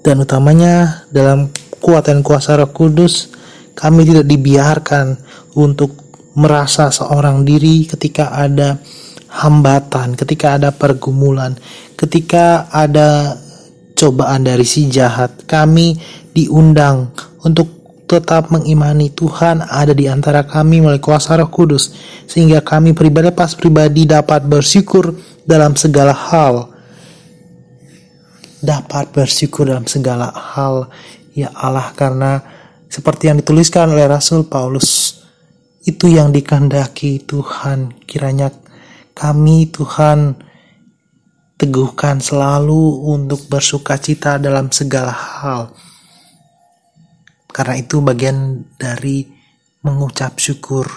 Dan 0.00 0.24
utamanya 0.24 1.04
dalam 1.12 1.52
kuatan 1.78 2.24
kuasa 2.24 2.56
Roh 2.56 2.72
Kudus, 2.72 3.31
kami 3.82 4.06
tidak 4.06 4.30
dibiarkan 4.30 5.18
untuk 5.58 5.98
merasa 6.38 6.94
seorang 6.94 7.42
diri 7.42 7.84
ketika 7.90 8.30
ada 8.30 8.78
hambatan, 9.42 10.14
ketika 10.14 10.54
ada 10.54 10.70
pergumulan, 10.70 11.58
ketika 11.98 12.70
ada 12.70 13.34
cobaan 13.98 14.46
dari 14.46 14.62
si 14.62 14.86
jahat. 14.86 15.44
Kami 15.44 15.98
diundang 16.30 17.10
untuk 17.42 17.82
tetap 18.06 18.52
mengimani 18.52 19.08
Tuhan 19.10 19.64
ada 19.64 19.96
di 19.96 20.04
antara 20.04 20.44
kami 20.44 20.84
melalui 20.84 21.00
kuasa 21.00 21.34
Roh 21.40 21.48
Kudus, 21.48 21.96
sehingga 22.28 22.60
kami 22.60 22.92
pribadi 22.92 23.32
pas 23.32 23.56
pribadi 23.56 24.04
dapat 24.04 24.44
bersyukur 24.44 25.16
dalam 25.48 25.74
segala 25.74 26.12
hal. 26.12 26.68
Dapat 28.62 29.10
bersyukur 29.10 29.66
dalam 29.66 29.90
segala 29.90 30.30
hal, 30.30 30.86
ya 31.34 31.50
Allah, 31.50 31.90
karena 31.98 32.61
seperti 32.92 33.32
yang 33.32 33.40
dituliskan 33.40 33.88
oleh 33.88 34.04
Rasul 34.04 34.44
Paulus, 34.44 35.16
itu 35.88 36.12
yang 36.12 36.28
dikehendaki 36.28 37.24
Tuhan. 37.24 38.04
Kiranya 38.04 38.52
kami, 39.16 39.72
Tuhan, 39.72 40.36
teguhkan 41.56 42.20
selalu 42.20 43.08
untuk 43.08 43.48
bersuka 43.48 43.96
cita 43.96 44.36
dalam 44.36 44.68
segala 44.68 45.16
hal 45.16 45.72
karena 47.52 47.76
itu 47.76 48.00
bagian 48.00 48.64
dari 48.80 49.28
mengucap 49.84 50.40
syukur. 50.40 50.88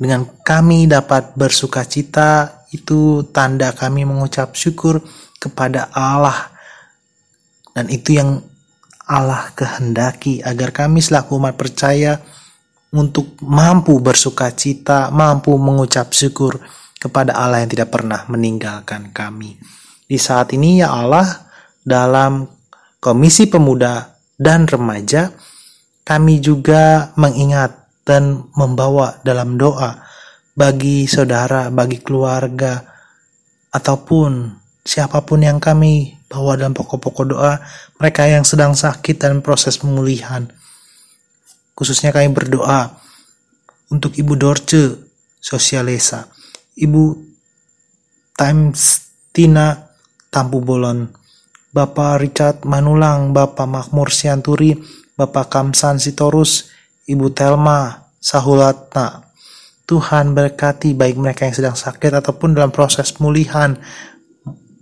Dengan 0.00 0.24
kami 0.40 0.88
dapat 0.88 1.36
bersuka 1.36 1.84
cita, 1.84 2.64
itu 2.72 3.28
tanda 3.28 3.76
kami 3.76 4.08
mengucap 4.08 4.56
syukur 4.56 5.04
kepada 5.36 5.92
Allah. 5.92 6.48
Dan 7.76 7.92
itu 7.92 8.16
yang 8.16 8.40
Allah 9.08 9.48
kehendaki 9.56 10.44
agar 10.44 10.68
kami 10.70 11.00
selaku 11.00 11.40
umat 11.40 11.56
percaya 11.56 12.20
untuk 12.92 13.40
mampu 13.40 13.96
bersuka 14.04 14.52
cita, 14.52 15.08
mampu 15.08 15.56
mengucap 15.56 16.12
syukur 16.12 16.60
kepada 17.00 17.36
Allah 17.36 17.64
yang 17.64 17.72
tidak 17.72 17.88
pernah 17.88 18.28
meninggalkan 18.28 19.08
kami. 19.16 19.56
Di 20.04 20.16
saat 20.20 20.52
ini 20.52 20.84
ya 20.84 20.92
Allah 20.92 21.24
dalam 21.80 22.48
Komisi 22.98 23.46
Pemuda 23.46 24.18
dan 24.34 24.66
remaja, 24.66 25.30
kami 26.02 26.42
juga 26.42 27.14
mengingat 27.14 27.86
dan 28.02 28.48
membawa 28.58 29.22
dalam 29.22 29.54
doa 29.54 30.02
bagi 30.58 31.06
saudara, 31.06 31.70
bagi 31.70 32.02
keluarga, 32.02 32.82
ataupun 33.70 34.57
siapa 34.88 35.20
pun 35.20 35.44
yang 35.44 35.60
kami 35.60 36.16
bawa 36.32 36.56
dalam 36.56 36.72
pokok-pokok 36.72 37.26
doa, 37.28 37.60
mereka 38.00 38.24
yang 38.24 38.48
sedang 38.48 38.72
sakit 38.72 39.20
dan 39.20 39.44
proses 39.44 39.76
pemulihan. 39.76 40.48
Khususnya 41.76 42.08
kami 42.08 42.32
berdoa 42.32 42.96
untuk 43.92 44.16
Ibu 44.16 44.32
Dorce 44.40 44.96
Sosialesa, 45.36 46.24
Ibu 46.80 47.04
Times 48.32 48.80
Tina 49.28 49.76
Tampu 50.32 50.64
Bolon, 50.64 51.12
Bapak 51.68 52.24
Richard 52.24 52.64
Manulang, 52.64 53.36
Bapak 53.36 53.68
Makmur 53.68 54.08
Sianturi, 54.08 54.72
Bapak 55.12 55.52
Kamsan 55.52 56.00
Sitorus, 56.00 56.72
Ibu 57.04 57.28
Telma 57.36 58.08
Sahulatna. 58.16 59.28
Tuhan 59.88 60.36
berkati 60.36 60.92
baik 60.92 61.16
mereka 61.16 61.48
yang 61.48 61.56
sedang 61.56 61.76
sakit 61.76 62.12
ataupun 62.20 62.52
dalam 62.52 62.68
proses 62.68 63.08
pemulihan 63.08 63.72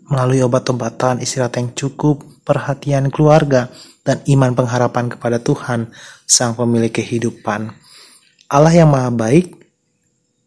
melalui 0.07 0.43
obat-obatan, 0.43 1.19
istirahat 1.23 1.59
yang 1.59 1.71
cukup, 1.75 2.23
perhatian 2.47 3.11
keluarga, 3.11 3.71
dan 4.07 4.23
iman 4.31 4.55
pengharapan 4.55 5.11
kepada 5.11 5.43
Tuhan, 5.43 5.91
Sang 6.27 6.55
Pemilik 6.55 6.95
kehidupan. 6.95 7.75
Allah 8.47 8.75
yang 8.75 8.91
Maha 8.95 9.11
Baik, 9.11 9.59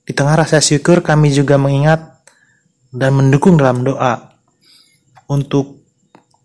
di 0.07 0.11
tengah 0.15 0.39
rasa 0.39 0.63
syukur 0.63 1.03
kami 1.03 1.29
juga 1.35 1.59
mengingat 1.59 2.23
dan 2.89 3.13
mendukung 3.13 3.59
dalam 3.59 3.83
doa 3.83 4.33
untuk 5.29 5.83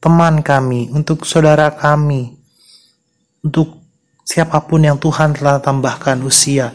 teman 0.03 0.45
kami, 0.45 0.93
untuk 0.93 1.25
saudara 1.25 1.73
kami, 1.73 2.37
untuk 3.41 3.81
siapa 4.27 4.61
pun 4.69 4.85
yang 4.85 5.01
Tuhan 5.01 5.33
telah 5.33 5.63
tambahkan 5.63 6.21
usia. 6.27 6.75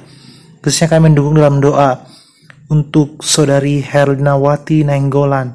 Khususnya 0.64 0.90
kami 0.90 1.12
mendukung 1.12 1.38
dalam 1.38 1.62
doa 1.62 2.10
untuk 2.74 3.22
saudari 3.22 3.86
Herlinawati 3.86 4.82
Nainggolan, 4.82 5.54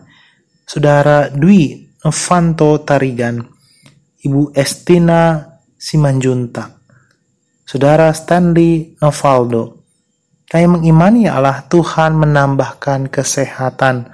saudara 0.64 1.28
Dwi 1.30 1.84
Novanto 2.04 2.80
Tarigan, 2.84 3.40
Ibu 4.24 4.52
Estina 4.56 5.40
Simanjuntak, 5.76 6.80
saudara 7.64 8.12
Stanley 8.12 8.96
Novaldo. 9.00 9.84
Kami 10.44 10.66
mengimani 10.80 11.24
Allah 11.24 11.64
Tuhan 11.66 12.14
menambahkan 12.20 13.08
kesehatan, 13.08 14.12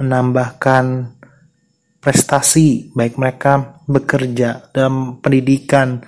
menambahkan 0.00 1.14
prestasi, 2.00 2.90
baik 2.96 3.20
mereka 3.20 3.82
bekerja 3.84 4.72
dalam 4.72 5.20
pendidikan 5.20 6.02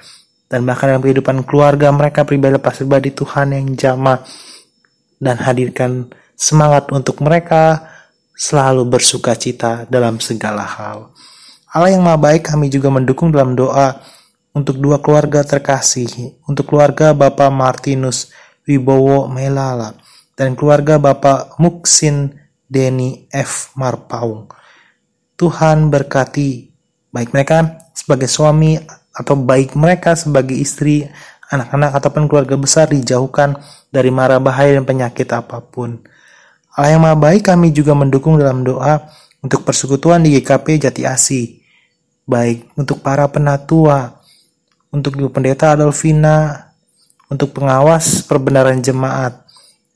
dan 0.48 0.64
bahkan 0.64 0.96
dalam 0.96 1.04
kehidupan 1.04 1.44
keluarga 1.44 1.92
mereka 1.92 2.24
pribadi 2.24 2.56
lepas 2.56 2.80
pribadi 2.80 3.12
Tuhan 3.12 3.52
yang 3.52 3.66
jamaah 3.76 4.24
dan 5.20 5.36
hadirkan 5.42 6.08
semangat 6.38 6.88
untuk 6.94 7.20
mereka 7.20 7.84
selalu 8.38 8.86
bersuka 8.86 9.34
cita 9.34 9.82
dalam 9.90 10.22
segala 10.22 10.62
hal. 10.62 11.10
Allah 11.74 11.90
yang 11.90 12.06
maha 12.06 12.16
baik 12.16 12.46
kami 12.54 12.70
juga 12.70 12.88
mendukung 12.88 13.34
dalam 13.34 13.58
doa 13.58 13.98
untuk 14.54 14.78
dua 14.78 15.02
keluarga 15.02 15.42
terkasih, 15.42 16.38
untuk 16.46 16.70
keluarga 16.70 17.10
Bapak 17.12 17.50
Martinus 17.50 18.30
Wibowo 18.64 19.26
Melala 19.26 19.98
dan 20.38 20.54
keluarga 20.54 20.96
Bapak 21.02 21.58
Muksin 21.58 22.38
Deni 22.64 23.26
F. 23.34 23.74
Marpaung. 23.74 24.46
Tuhan 25.34 25.90
berkati 25.90 26.70
baik 27.10 27.34
mereka 27.34 27.90
sebagai 27.90 28.30
suami 28.30 28.78
atau 29.12 29.34
baik 29.34 29.74
mereka 29.74 30.14
sebagai 30.14 30.54
istri, 30.54 31.02
anak-anak 31.50 31.98
ataupun 31.98 32.30
keluarga 32.30 32.54
besar 32.54 32.86
dijauhkan 32.86 33.58
dari 33.90 34.14
mara 34.14 34.38
bahaya 34.38 34.78
dan 34.78 34.86
penyakit 34.86 35.26
apa 35.34 35.58
pun. 35.58 35.98
Allah 36.78 36.94
yang 36.94 37.02
maha 37.02 37.18
baik 37.18 37.50
kami 37.50 37.74
juga 37.74 37.90
mendukung 37.90 38.38
dalam 38.38 38.62
doa 38.62 39.02
untuk 39.42 39.66
persekutuan 39.66 40.22
di 40.22 40.38
GKP 40.38 40.86
Jati 40.86 41.02
Asi, 41.02 41.58
baik 42.22 42.70
untuk 42.78 43.02
para 43.02 43.26
penatua, 43.26 44.14
untuk 44.94 45.18
Ibu 45.18 45.34
Pendeta 45.34 45.74
Adolfina, 45.74 46.70
untuk 47.26 47.50
pengawas 47.50 48.22
perbenaran 48.22 48.78
jemaat, 48.78 49.42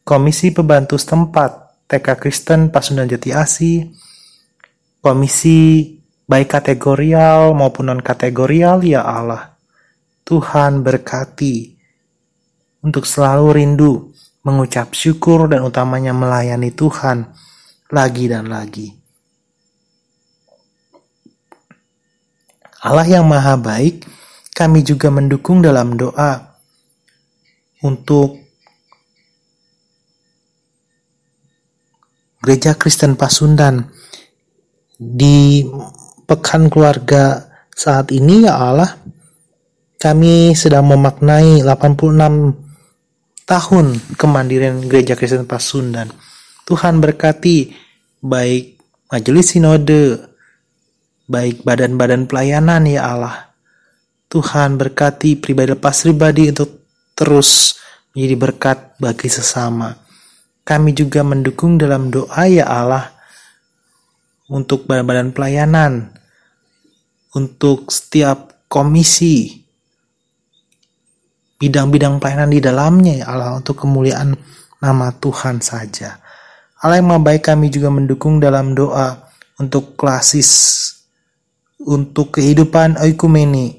Komisi 0.03 0.51
Pembantu 0.51 0.99
Setempat, 0.99 1.87
TK 1.87 2.19
Kristen 2.19 2.61
Pasundan 2.75 3.07
Jati 3.07 3.31
Asi, 3.31 3.87
komisi 4.99 5.87
baik 6.27 6.51
kategorial 6.51 7.55
maupun 7.55 7.95
non 7.95 8.03
kategorial 8.03 8.83
ya 8.83 9.07
Allah. 9.07 9.55
Tuhan 10.27 10.83
berkati 10.83 11.79
untuk 12.83 13.07
selalu 13.07 13.47
rindu 13.55 14.12
mengucap 14.43 14.95
syukur 14.95 15.47
dan 15.47 15.63
utamanya 15.63 16.11
melayani 16.11 16.75
Tuhan 16.75 17.31
lagi 17.91 18.25
dan 18.27 18.51
lagi. 18.51 18.91
Allah 22.83 23.07
yang 23.07 23.31
Maha 23.31 23.55
Baik, 23.55 24.03
kami 24.51 24.83
juga 24.83 25.07
mendukung 25.07 25.63
dalam 25.63 25.95
doa 25.95 26.59
untuk 27.87 28.43
Gereja 32.43 32.75
Kristen 32.75 33.15
Pasundan 33.15 33.87
di 34.99 35.63
pekan 36.27 36.67
keluarga 36.67 37.47
saat 37.71 38.11
ini 38.11 38.43
ya 38.51 38.59
Allah 38.59 38.99
kami 40.03 40.51
sedang 40.59 40.91
memaknai 40.91 41.63
86 41.63 42.62
tahun 43.47 44.17
kemandirian 44.17 44.85
Gereja 44.87 45.19
Kristen 45.19 45.47
Pasundan. 45.47 46.11
Tuhan 46.63 47.03
berkati 47.03 47.75
baik 48.23 48.79
majelis 49.11 49.53
sinode, 49.53 50.23
baik 51.27 51.67
badan-badan 51.67 52.31
pelayanan 52.31 52.87
ya 52.87 53.13
Allah. 53.13 53.53
Tuhan 54.33 54.81
berkati 54.81 55.37
pribadi 55.37 55.77
lepas 55.77 56.07
pribadi 56.07 56.49
untuk 56.49 56.89
terus 57.13 57.77
menjadi 58.17 58.37
berkat 58.37 58.79
bagi 58.97 59.29
sesama. 59.29 59.93
Kami 60.63 60.95
juga 60.95 61.27
mendukung 61.27 61.77
dalam 61.77 62.09
doa 62.09 62.47
ya 62.47 62.65
Allah 62.65 63.11
untuk 64.49 64.87
badan-badan 64.87 65.35
pelayanan, 65.35 65.93
untuk 67.35 67.91
setiap 67.91 68.69
komisi, 68.69 69.62
bidang-bidang 71.63 72.19
pelayanan 72.19 72.51
di 72.51 72.59
dalamnya 72.59 73.23
ya 73.23 73.27
Allah 73.31 73.55
untuk 73.55 73.87
kemuliaan 73.87 74.35
nama 74.83 75.15
Tuhan 75.15 75.63
saja. 75.63 76.19
Allah 76.83 76.99
yang 76.99 77.23
baik 77.23 77.47
kami 77.47 77.71
juga 77.71 77.95
mendukung 77.95 78.43
dalam 78.43 78.75
doa 78.75 79.31
untuk 79.63 79.95
klasis, 79.95 80.51
untuk 81.79 82.35
kehidupan 82.35 82.99
oikumeni, 82.99 83.79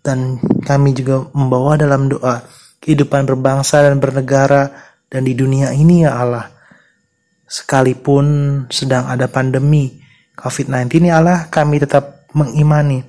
dan 0.00 0.40
kami 0.64 0.96
juga 0.96 1.28
membawa 1.36 1.76
dalam 1.76 2.08
doa 2.08 2.40
kehidupan 2.80 3.28
berbangsa 3.28 3.84
dan 3.84 4.00
bernegara 4.00 4.72
dan 5.12 5.28
di 5.28 5.36
dunia 5.36 5.76
ini 5.76 6.08
ya 6.08 6.16
Allah, 6.16 6.48
sekalipun 7.44 8.24
sedang 8.72 9.04
ada 9.04 9.28
pandemi 9.28 10.00
COVID-19 10.40 11.12
ya 11.12 11.20
Allah, 11.20 11.52
kami 11.52 11.84
tetap 11.84 12.24
mengimani 12.32 13.04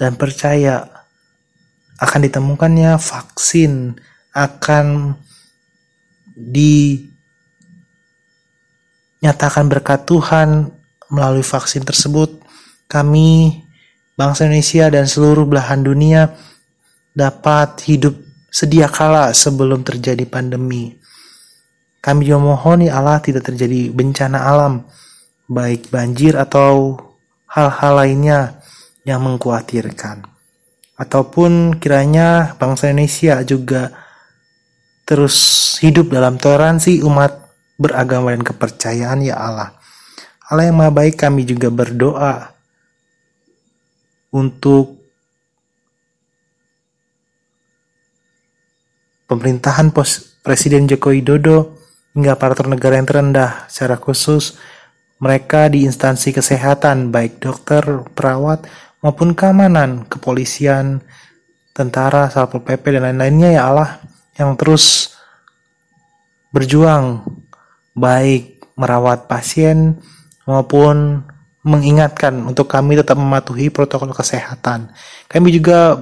dan 0.00 0.16
percaya 0.16 0.99
akan 2.00 2.20
ditemukannya 2.24 2.96
vaksin, 2.96 3.92
akan 4.32 5.14
dinyatakan 6.40 7.12
berkat 9.68 10.08
Tuhan 10.08 10.72
melalui 11.12 11.44
vaksin 11.44 11.84
tersebut. 11.84 12.40
Kami, 12.88 13.60
bangsa 14.16 14.48
Indonesia 14.48 14.88
dan 14.88 15.04
seluruh 15.04 15.44
belahan 15.44 15.84
dunia 15.84 16.32
dapat 17.12 17.84
hidup 17.84 18.16
sedia 18.48 18.88
kala 18.88 19.36
sebelum 19.36 19.84
terjadi 19.84 20.24
pandemi. 20.24 20.96
Kami 22.00 22.24
juga 22.24 22.40
mohon 22.40 22.80
ya 22.80 22.96
Allah 22.96 23.20
tidak 23.20 23.44
terjadi 23.44 23.92
bencana 23.92 24.40
alam, 24.40 24.88
baik 25.52 25.92
banjir 25.92 26.32
atau 26.32 26.96
hal-hal 27.44 27.92
lainnya 27.92 28.56
yang 29.04 29.20
mengkhawatirkan. 29.20 30.29
Ataupun 31.00 31.80
kiranya 31.80 32.52
bangsa 32.60 32.92
Indonesia 32.92 33.40
juga 33.40 33.88
terus 35.08 35.34
hidup 35.80 36.12
dalam 36.12 36.36
toleransi 36.36 37.00
umat 37.08 37.32
beragama 37.80 38.36
dan 38.36 38.44
kepercayaan 38.44 39.24
ya 39.24 39.40
Allah. 39.40 39.72
Allah 40.52 40.68
yang 40.68 40.76
maha 40.76 40.92
baik 40.92 41.16
kami 41.16 41.48
juga 41.48 41.72
berdoa 41.72 42.52
untuk 44.30 45.00
pemerintahan 49.24 49.94
pos 49.94 50.38
Presiden 50.44 50.84
Joko 50.90 51.14
Widodo 51.14 51.80
hingga 52.12 52.34
aparatur 52.34 52.66
negara 52.66 52.98
yang 52.98 53.06
terendah 53.06 53.70
secara 53.70 53.96
khusus 53.96 54.58
mereka 55.20 55.68
di 55.68 55.84
instansi 55.84 56.32
kesehatan 56.32 57.12
baik 57.14 57.38
dokter, 57.38 57.84
perawat 58.16 58.64
maupun 59.00 59.32
keamanan, 59.32 60.04
kepolisian, 60.08 61.00
tentara, 61.72 62.28
satpol 62.28 62.64
pp 62.64 62.96
dan 62.96 63.08
lain-lainnya 63.10 63.56
ya 63.56 63.62
Allah 63.72 63.90
yang 64.36 64.56
terus 64.56 65.16
berjuang 66.52 67.24
baik 67.96 68.60
merawat 68.76 69.28
pasien 69.28 70.00
maupun 70.44 71.24
mengingatkan 71.60 72.32
untuk 72.48 72.72
kami 72.72 72.96
tetap 72.96 73.20
mematuhi 73.20 73.68
protokol 73.68 74.16
kesehatan. 74.16 74.88
Kami 75.28 75.48
juga 75.52 75.96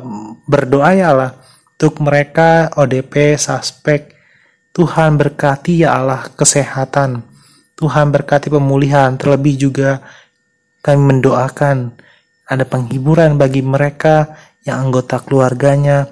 berdoa 0.46 0.94
ya 0.94 1.10
Allah 1.10 1.32
untuk 1.74 1.98
mereka 2.02 2.70
ODP, 2.78 3.34
suspek, 3.34 4.14
Tuhan 4.70 5.18
berkati 5.18 5.82
ya 5.82 5.98
Allah 5.98 6.30
kesehatan. 6.38 7.26
Tuhan 7.74 8.14
berkati 8.14 8.46
pemulihan. 8.46 9.14
Terlebih 9.18 9.58
juga 9.58 9.98
kami 10.82 11.18
mendoakan 11.18 11.98
ada 12.48 12.64
penghiburan 12.64 13.36
bagi 13.36 13.60
mereka 13.60 14.32
yang 14.64 14.88
anggota 14.88 15.20
keluarganya 15.20 16.08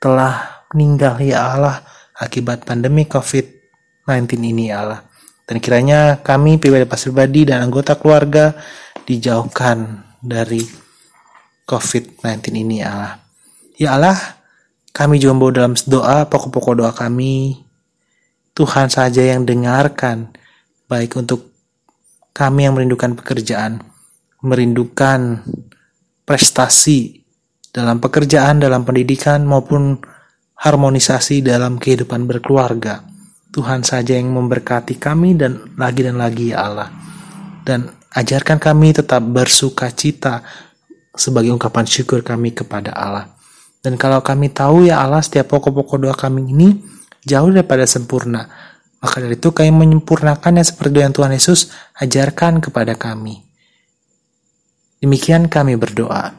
telah 0.00 0.64
meninggal 0.72 1.20
ya 1.20 1.52
Allah 1.52 1.84
akibat 2.16 2.64
pandemi 2.64 3.04
COVID-19 3.04 4.40
ini 4.40 4.72
ya 4.72 4.82
Allah. 4.82 5.00
Dan 5.44 5.60
kiranya 5.60 6.24
kami 6.24 6.56
pribadi 6.56 6.88
pribadi 6.88 7.44
dan 7.44 7.68
anggota 7.68 7.98
keluarga 8.00 8.56
dijauhkan 9.04 10.00
dari 10.22 10.64
COVID-19 11.68 12.24
ini 12.54 12.80
ya 12.80 12.88
Allah. 12.96 13.14
Ya 13.76 13.88
Allah, 13.96 14.18
kami 14.94 15.18
membawa 15.22 15.50
dalam 15.50 15.74
doa, 15.88 16.28
pokok-pokok 16.28 16.74
doa 16.84 16.92
kami. 16.94 17.66
Tuhan 18.54 18.92
saja 18.92 19.24
yang 19.24 19.48
dengarkan, 19.48 20.30
baik 20.90 21.16
untuk 21.16 21.50
kami 22.36 22.68
yang 22.68 22.76
merindukan 22.76 23.16
pekerjaan, 23.16 23.82
merindukan 24.40 25.44
prestasi 26.24 27.20
dalam 27.70 28.02
pekerjaan, 28.02 28.58
dalam 28.58 28.82
pendidikan, 28.82 29.46
maupun 29.46 30.00
harmonisasi 30.60 31.40
dalam 31.40 31.80
kehidupan 31.80 32.28
berkeluarga. 32.28 33.04
Tuhan 33.50 33.82
saja 33.82 34.14
yang 34.14 34.30
memberkati 34.30 34.94
kami 35.00 35.34
dan 35.34 35.74
lagi 35.74 36.06
dan 36.06 36.16
lagi 36.20 36.54
ya 36.54 36.70
Allah. 36.70 36.88
Dan 37.66 37.90
ajarkan 38.14 38.62
kami 38.62 38.94
tetap 38.94 39.22
bersuka 39.26 39.90
cita 39.90 40.46
sebagai 41.10 41.50
ungkapan 41.50 41.82
syukur 41.82 42.22
kami 42.22 42.54
kepada 42.54 42.94
Allah. 42.94 43.26
Dan 43.80 43.98
kalau 43.98 44.22
kami 44.22 44.52
tahu 44.54 44.86
ya 44.86 45.02
Allah 45.02 45.24
setiap 45.24 45.50
pokok-pokok 45.50 45.98
doa 45.98 46.14
kami 46.14 46.46
ini 46.46 46.78
jauh 47.26 47.50
daripada 47.50 47.88
sempurna. 47.88 48.46
Maka 49.00 49.18
dari 49.18 49.34
itu 49.34 49.50
kami 49.50 49.72
menyempurnakannya 49.72 50.60
seperti 50.60 51.00
yang 51.00 51.10
Tuhan 51.16 51.32
Yesus 51.32 51.72
ajarkan 51.98 52.60
kepada 52.60 52.94
kami. 52.94 53.49
Demikian 55.00 55.48
kami 55.48 55.80
berdoa. 55.80 56.36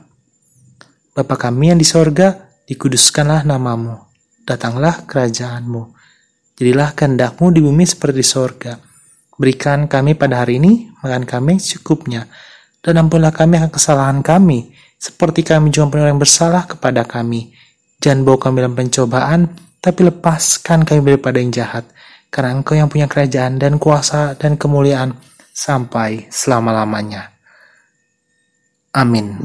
Bapa 1.18 1.34
kami 1.34 1.74
yang 1.74 1.82
di 1.82 1.88
sorga, 1.88 2.54
dikuduskanlah 2.70 3.42
namamu. 3.42 3.98
Datanglah 4.46 5.10
kerajaanmu. 5.10 5.98
Jadilah 6.62 6.94
kehendakmu 6.94 7.50
di 7.50 7.58
bumi 7.58 7.90
seperti 7.90 8.22
di 8.22 8.28
sorga. 8.28 8.78
Berikan 9.34 9.90
kami 9.90 10.14
pada 10.14 10.46
hari 10.46 10.62
ini 10.62 10.94
makan 11.02 11.26
kami 11.26 11.58
cukupnya. 11.58 12.30
Dan 12.86 13.02
ampunlah 13.02 13.34
kami 13.34 13.58
akan 13.58 13.74
kesalahan 13.74 14.22
kami, 14.22 14.70
seperti 15.02 15.42
kami 15.42 15.74
juga 15.74 15.98
pernah 15.98 16.14
yang 16.14 16.22
bersalah 16.22 16.70
kepada 16.70 17.02
kami. 17.02 17.58
Jangan 17.98 18.22
bawa 18.22 18.38
kami 18.38 18.56
dalam 18.62 18.78
pencobaan, 18.78 19.42
tapi 19.82 20.06
lepaskan 20.06 20.86
kami 20.86 21.02
daripada 21.02 21.42
yang 21.42 21.50
jahat. 21.50 21.90
Karena 22.30 22.62
engkau 22.62 22.78
yang 22.78 22.94
punya 22.94 23.10
kerajaan 23.10 23.58
dan 23.58 23.82
kuasa 23.82 24.38
dan 24.38 24.54
kemuliaan 24.54 25.18
sampai 25.50 26.30
selama-lamanya. 26.30 27.41
Amin. 28.92 29.40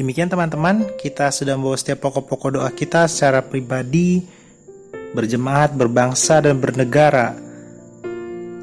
Demikian 0.00 0.32
teman-teman, 0.32 0.96
kita 0.96 1.28
sudah 1.28 1.60
membawa 1.60 1.76
setiap 1.76 2.08
pokok-pokok 2.08 2.56
doa 2.56 2.72
kita 2.72 3.04
secara 3.04 3.44
pribadi, 3.44 4.24
berjemaat, 5.12 5.76
berbangsa, 5.76 6.40
dan 6.40 6.56
bernegara. 6.56 7.36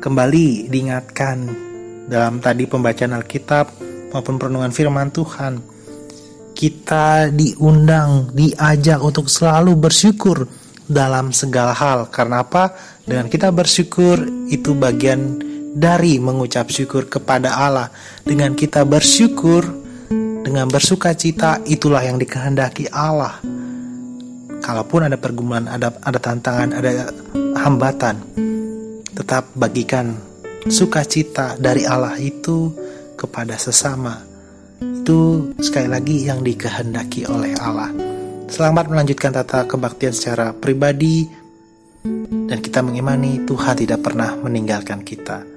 Kembali 0.01 0.65
diingatkan 0.65 1.37
dalam 2.09 2.41
tadi 2.41 2.65
pembacaan 2.65 3.13
Alkitab 3.13 3.65
maupun 4.17 4.41
perenungan 4.41 4.73
firman 4.73 5.13
Tuhan. 5.13 5.61
Kita 6.57 7.29
diundang, 7.29 8.33
diajak 8.33 8.97
untuk 8.97 9.29
selalu 9.29 9.77
bersyukur 9.77 10.49
dalam 10.89 11.29
segala 11.29 11.77
hal. 11.77 12.09
Karena 12.09 12.41
apa? 12.41 12.73
Dengan 13.05 13.29
kita 13.29 13.53
bersyukur 13.53 14.25
itu 14.49 14.73
bagian 14.73 15.37
dari 15.75 16.21
mengucap 16.21 16.69
syukur 16.71 17.09
kepada 17.11 17.57
Allah. 17.57 17.91
Dengan 18.23 18.53
kita 18.53 18.85
bersyukur 18.87 19.65
dengan 20.47 20.71
bersuka 20.71 21.11
cita 21.11 21.59
itulah 21.67 21.99
yang 22.07 22.15
dikehendaki 22.15 22.87
Allah. 22.95 23.43
Kalaupun 24.63 25.11
ada 25.11 25.19
pergumulan, 25.19 25.67
ada 25.67 25.91
ada 25.99 26.19
tantangan, 26.19 26.71
ada 26.71 27.11
hambatan, 27.59 28.23
tetap 29.11 29.51
bagikan 29.59 30.15
sukacita 30.71 31.59
dari 31.59 31.83
Allah 31.83 32.15
itu 32.15 32.71
kepada 33.19 33.59
sesama. 33.59 34.23
Itu 34.79 35.51
sekali 35.59 35.91
lagi 35.91 36.23
yang 36.23 36.47
dikehendaki 36.47 37.27
oleh 37.27 37.51
Allah. 37.59 37.91
Selamat 38.47 38.87
melanjutkan 38.87 39.35
tata 39.35 39.67
kebaktian 39.67 40.15
secara 40.15 40.55
pribadi 40.55 41.27
dan 42.47 42.63
kita 42.63 42.79
mengimani 42.79 43.43
Tuhan 43.43 43.75
tidak 43.75 43.99
pernah 43.99 44.31
meninggalkan 44.39 45.03
kita. 45.03 45.56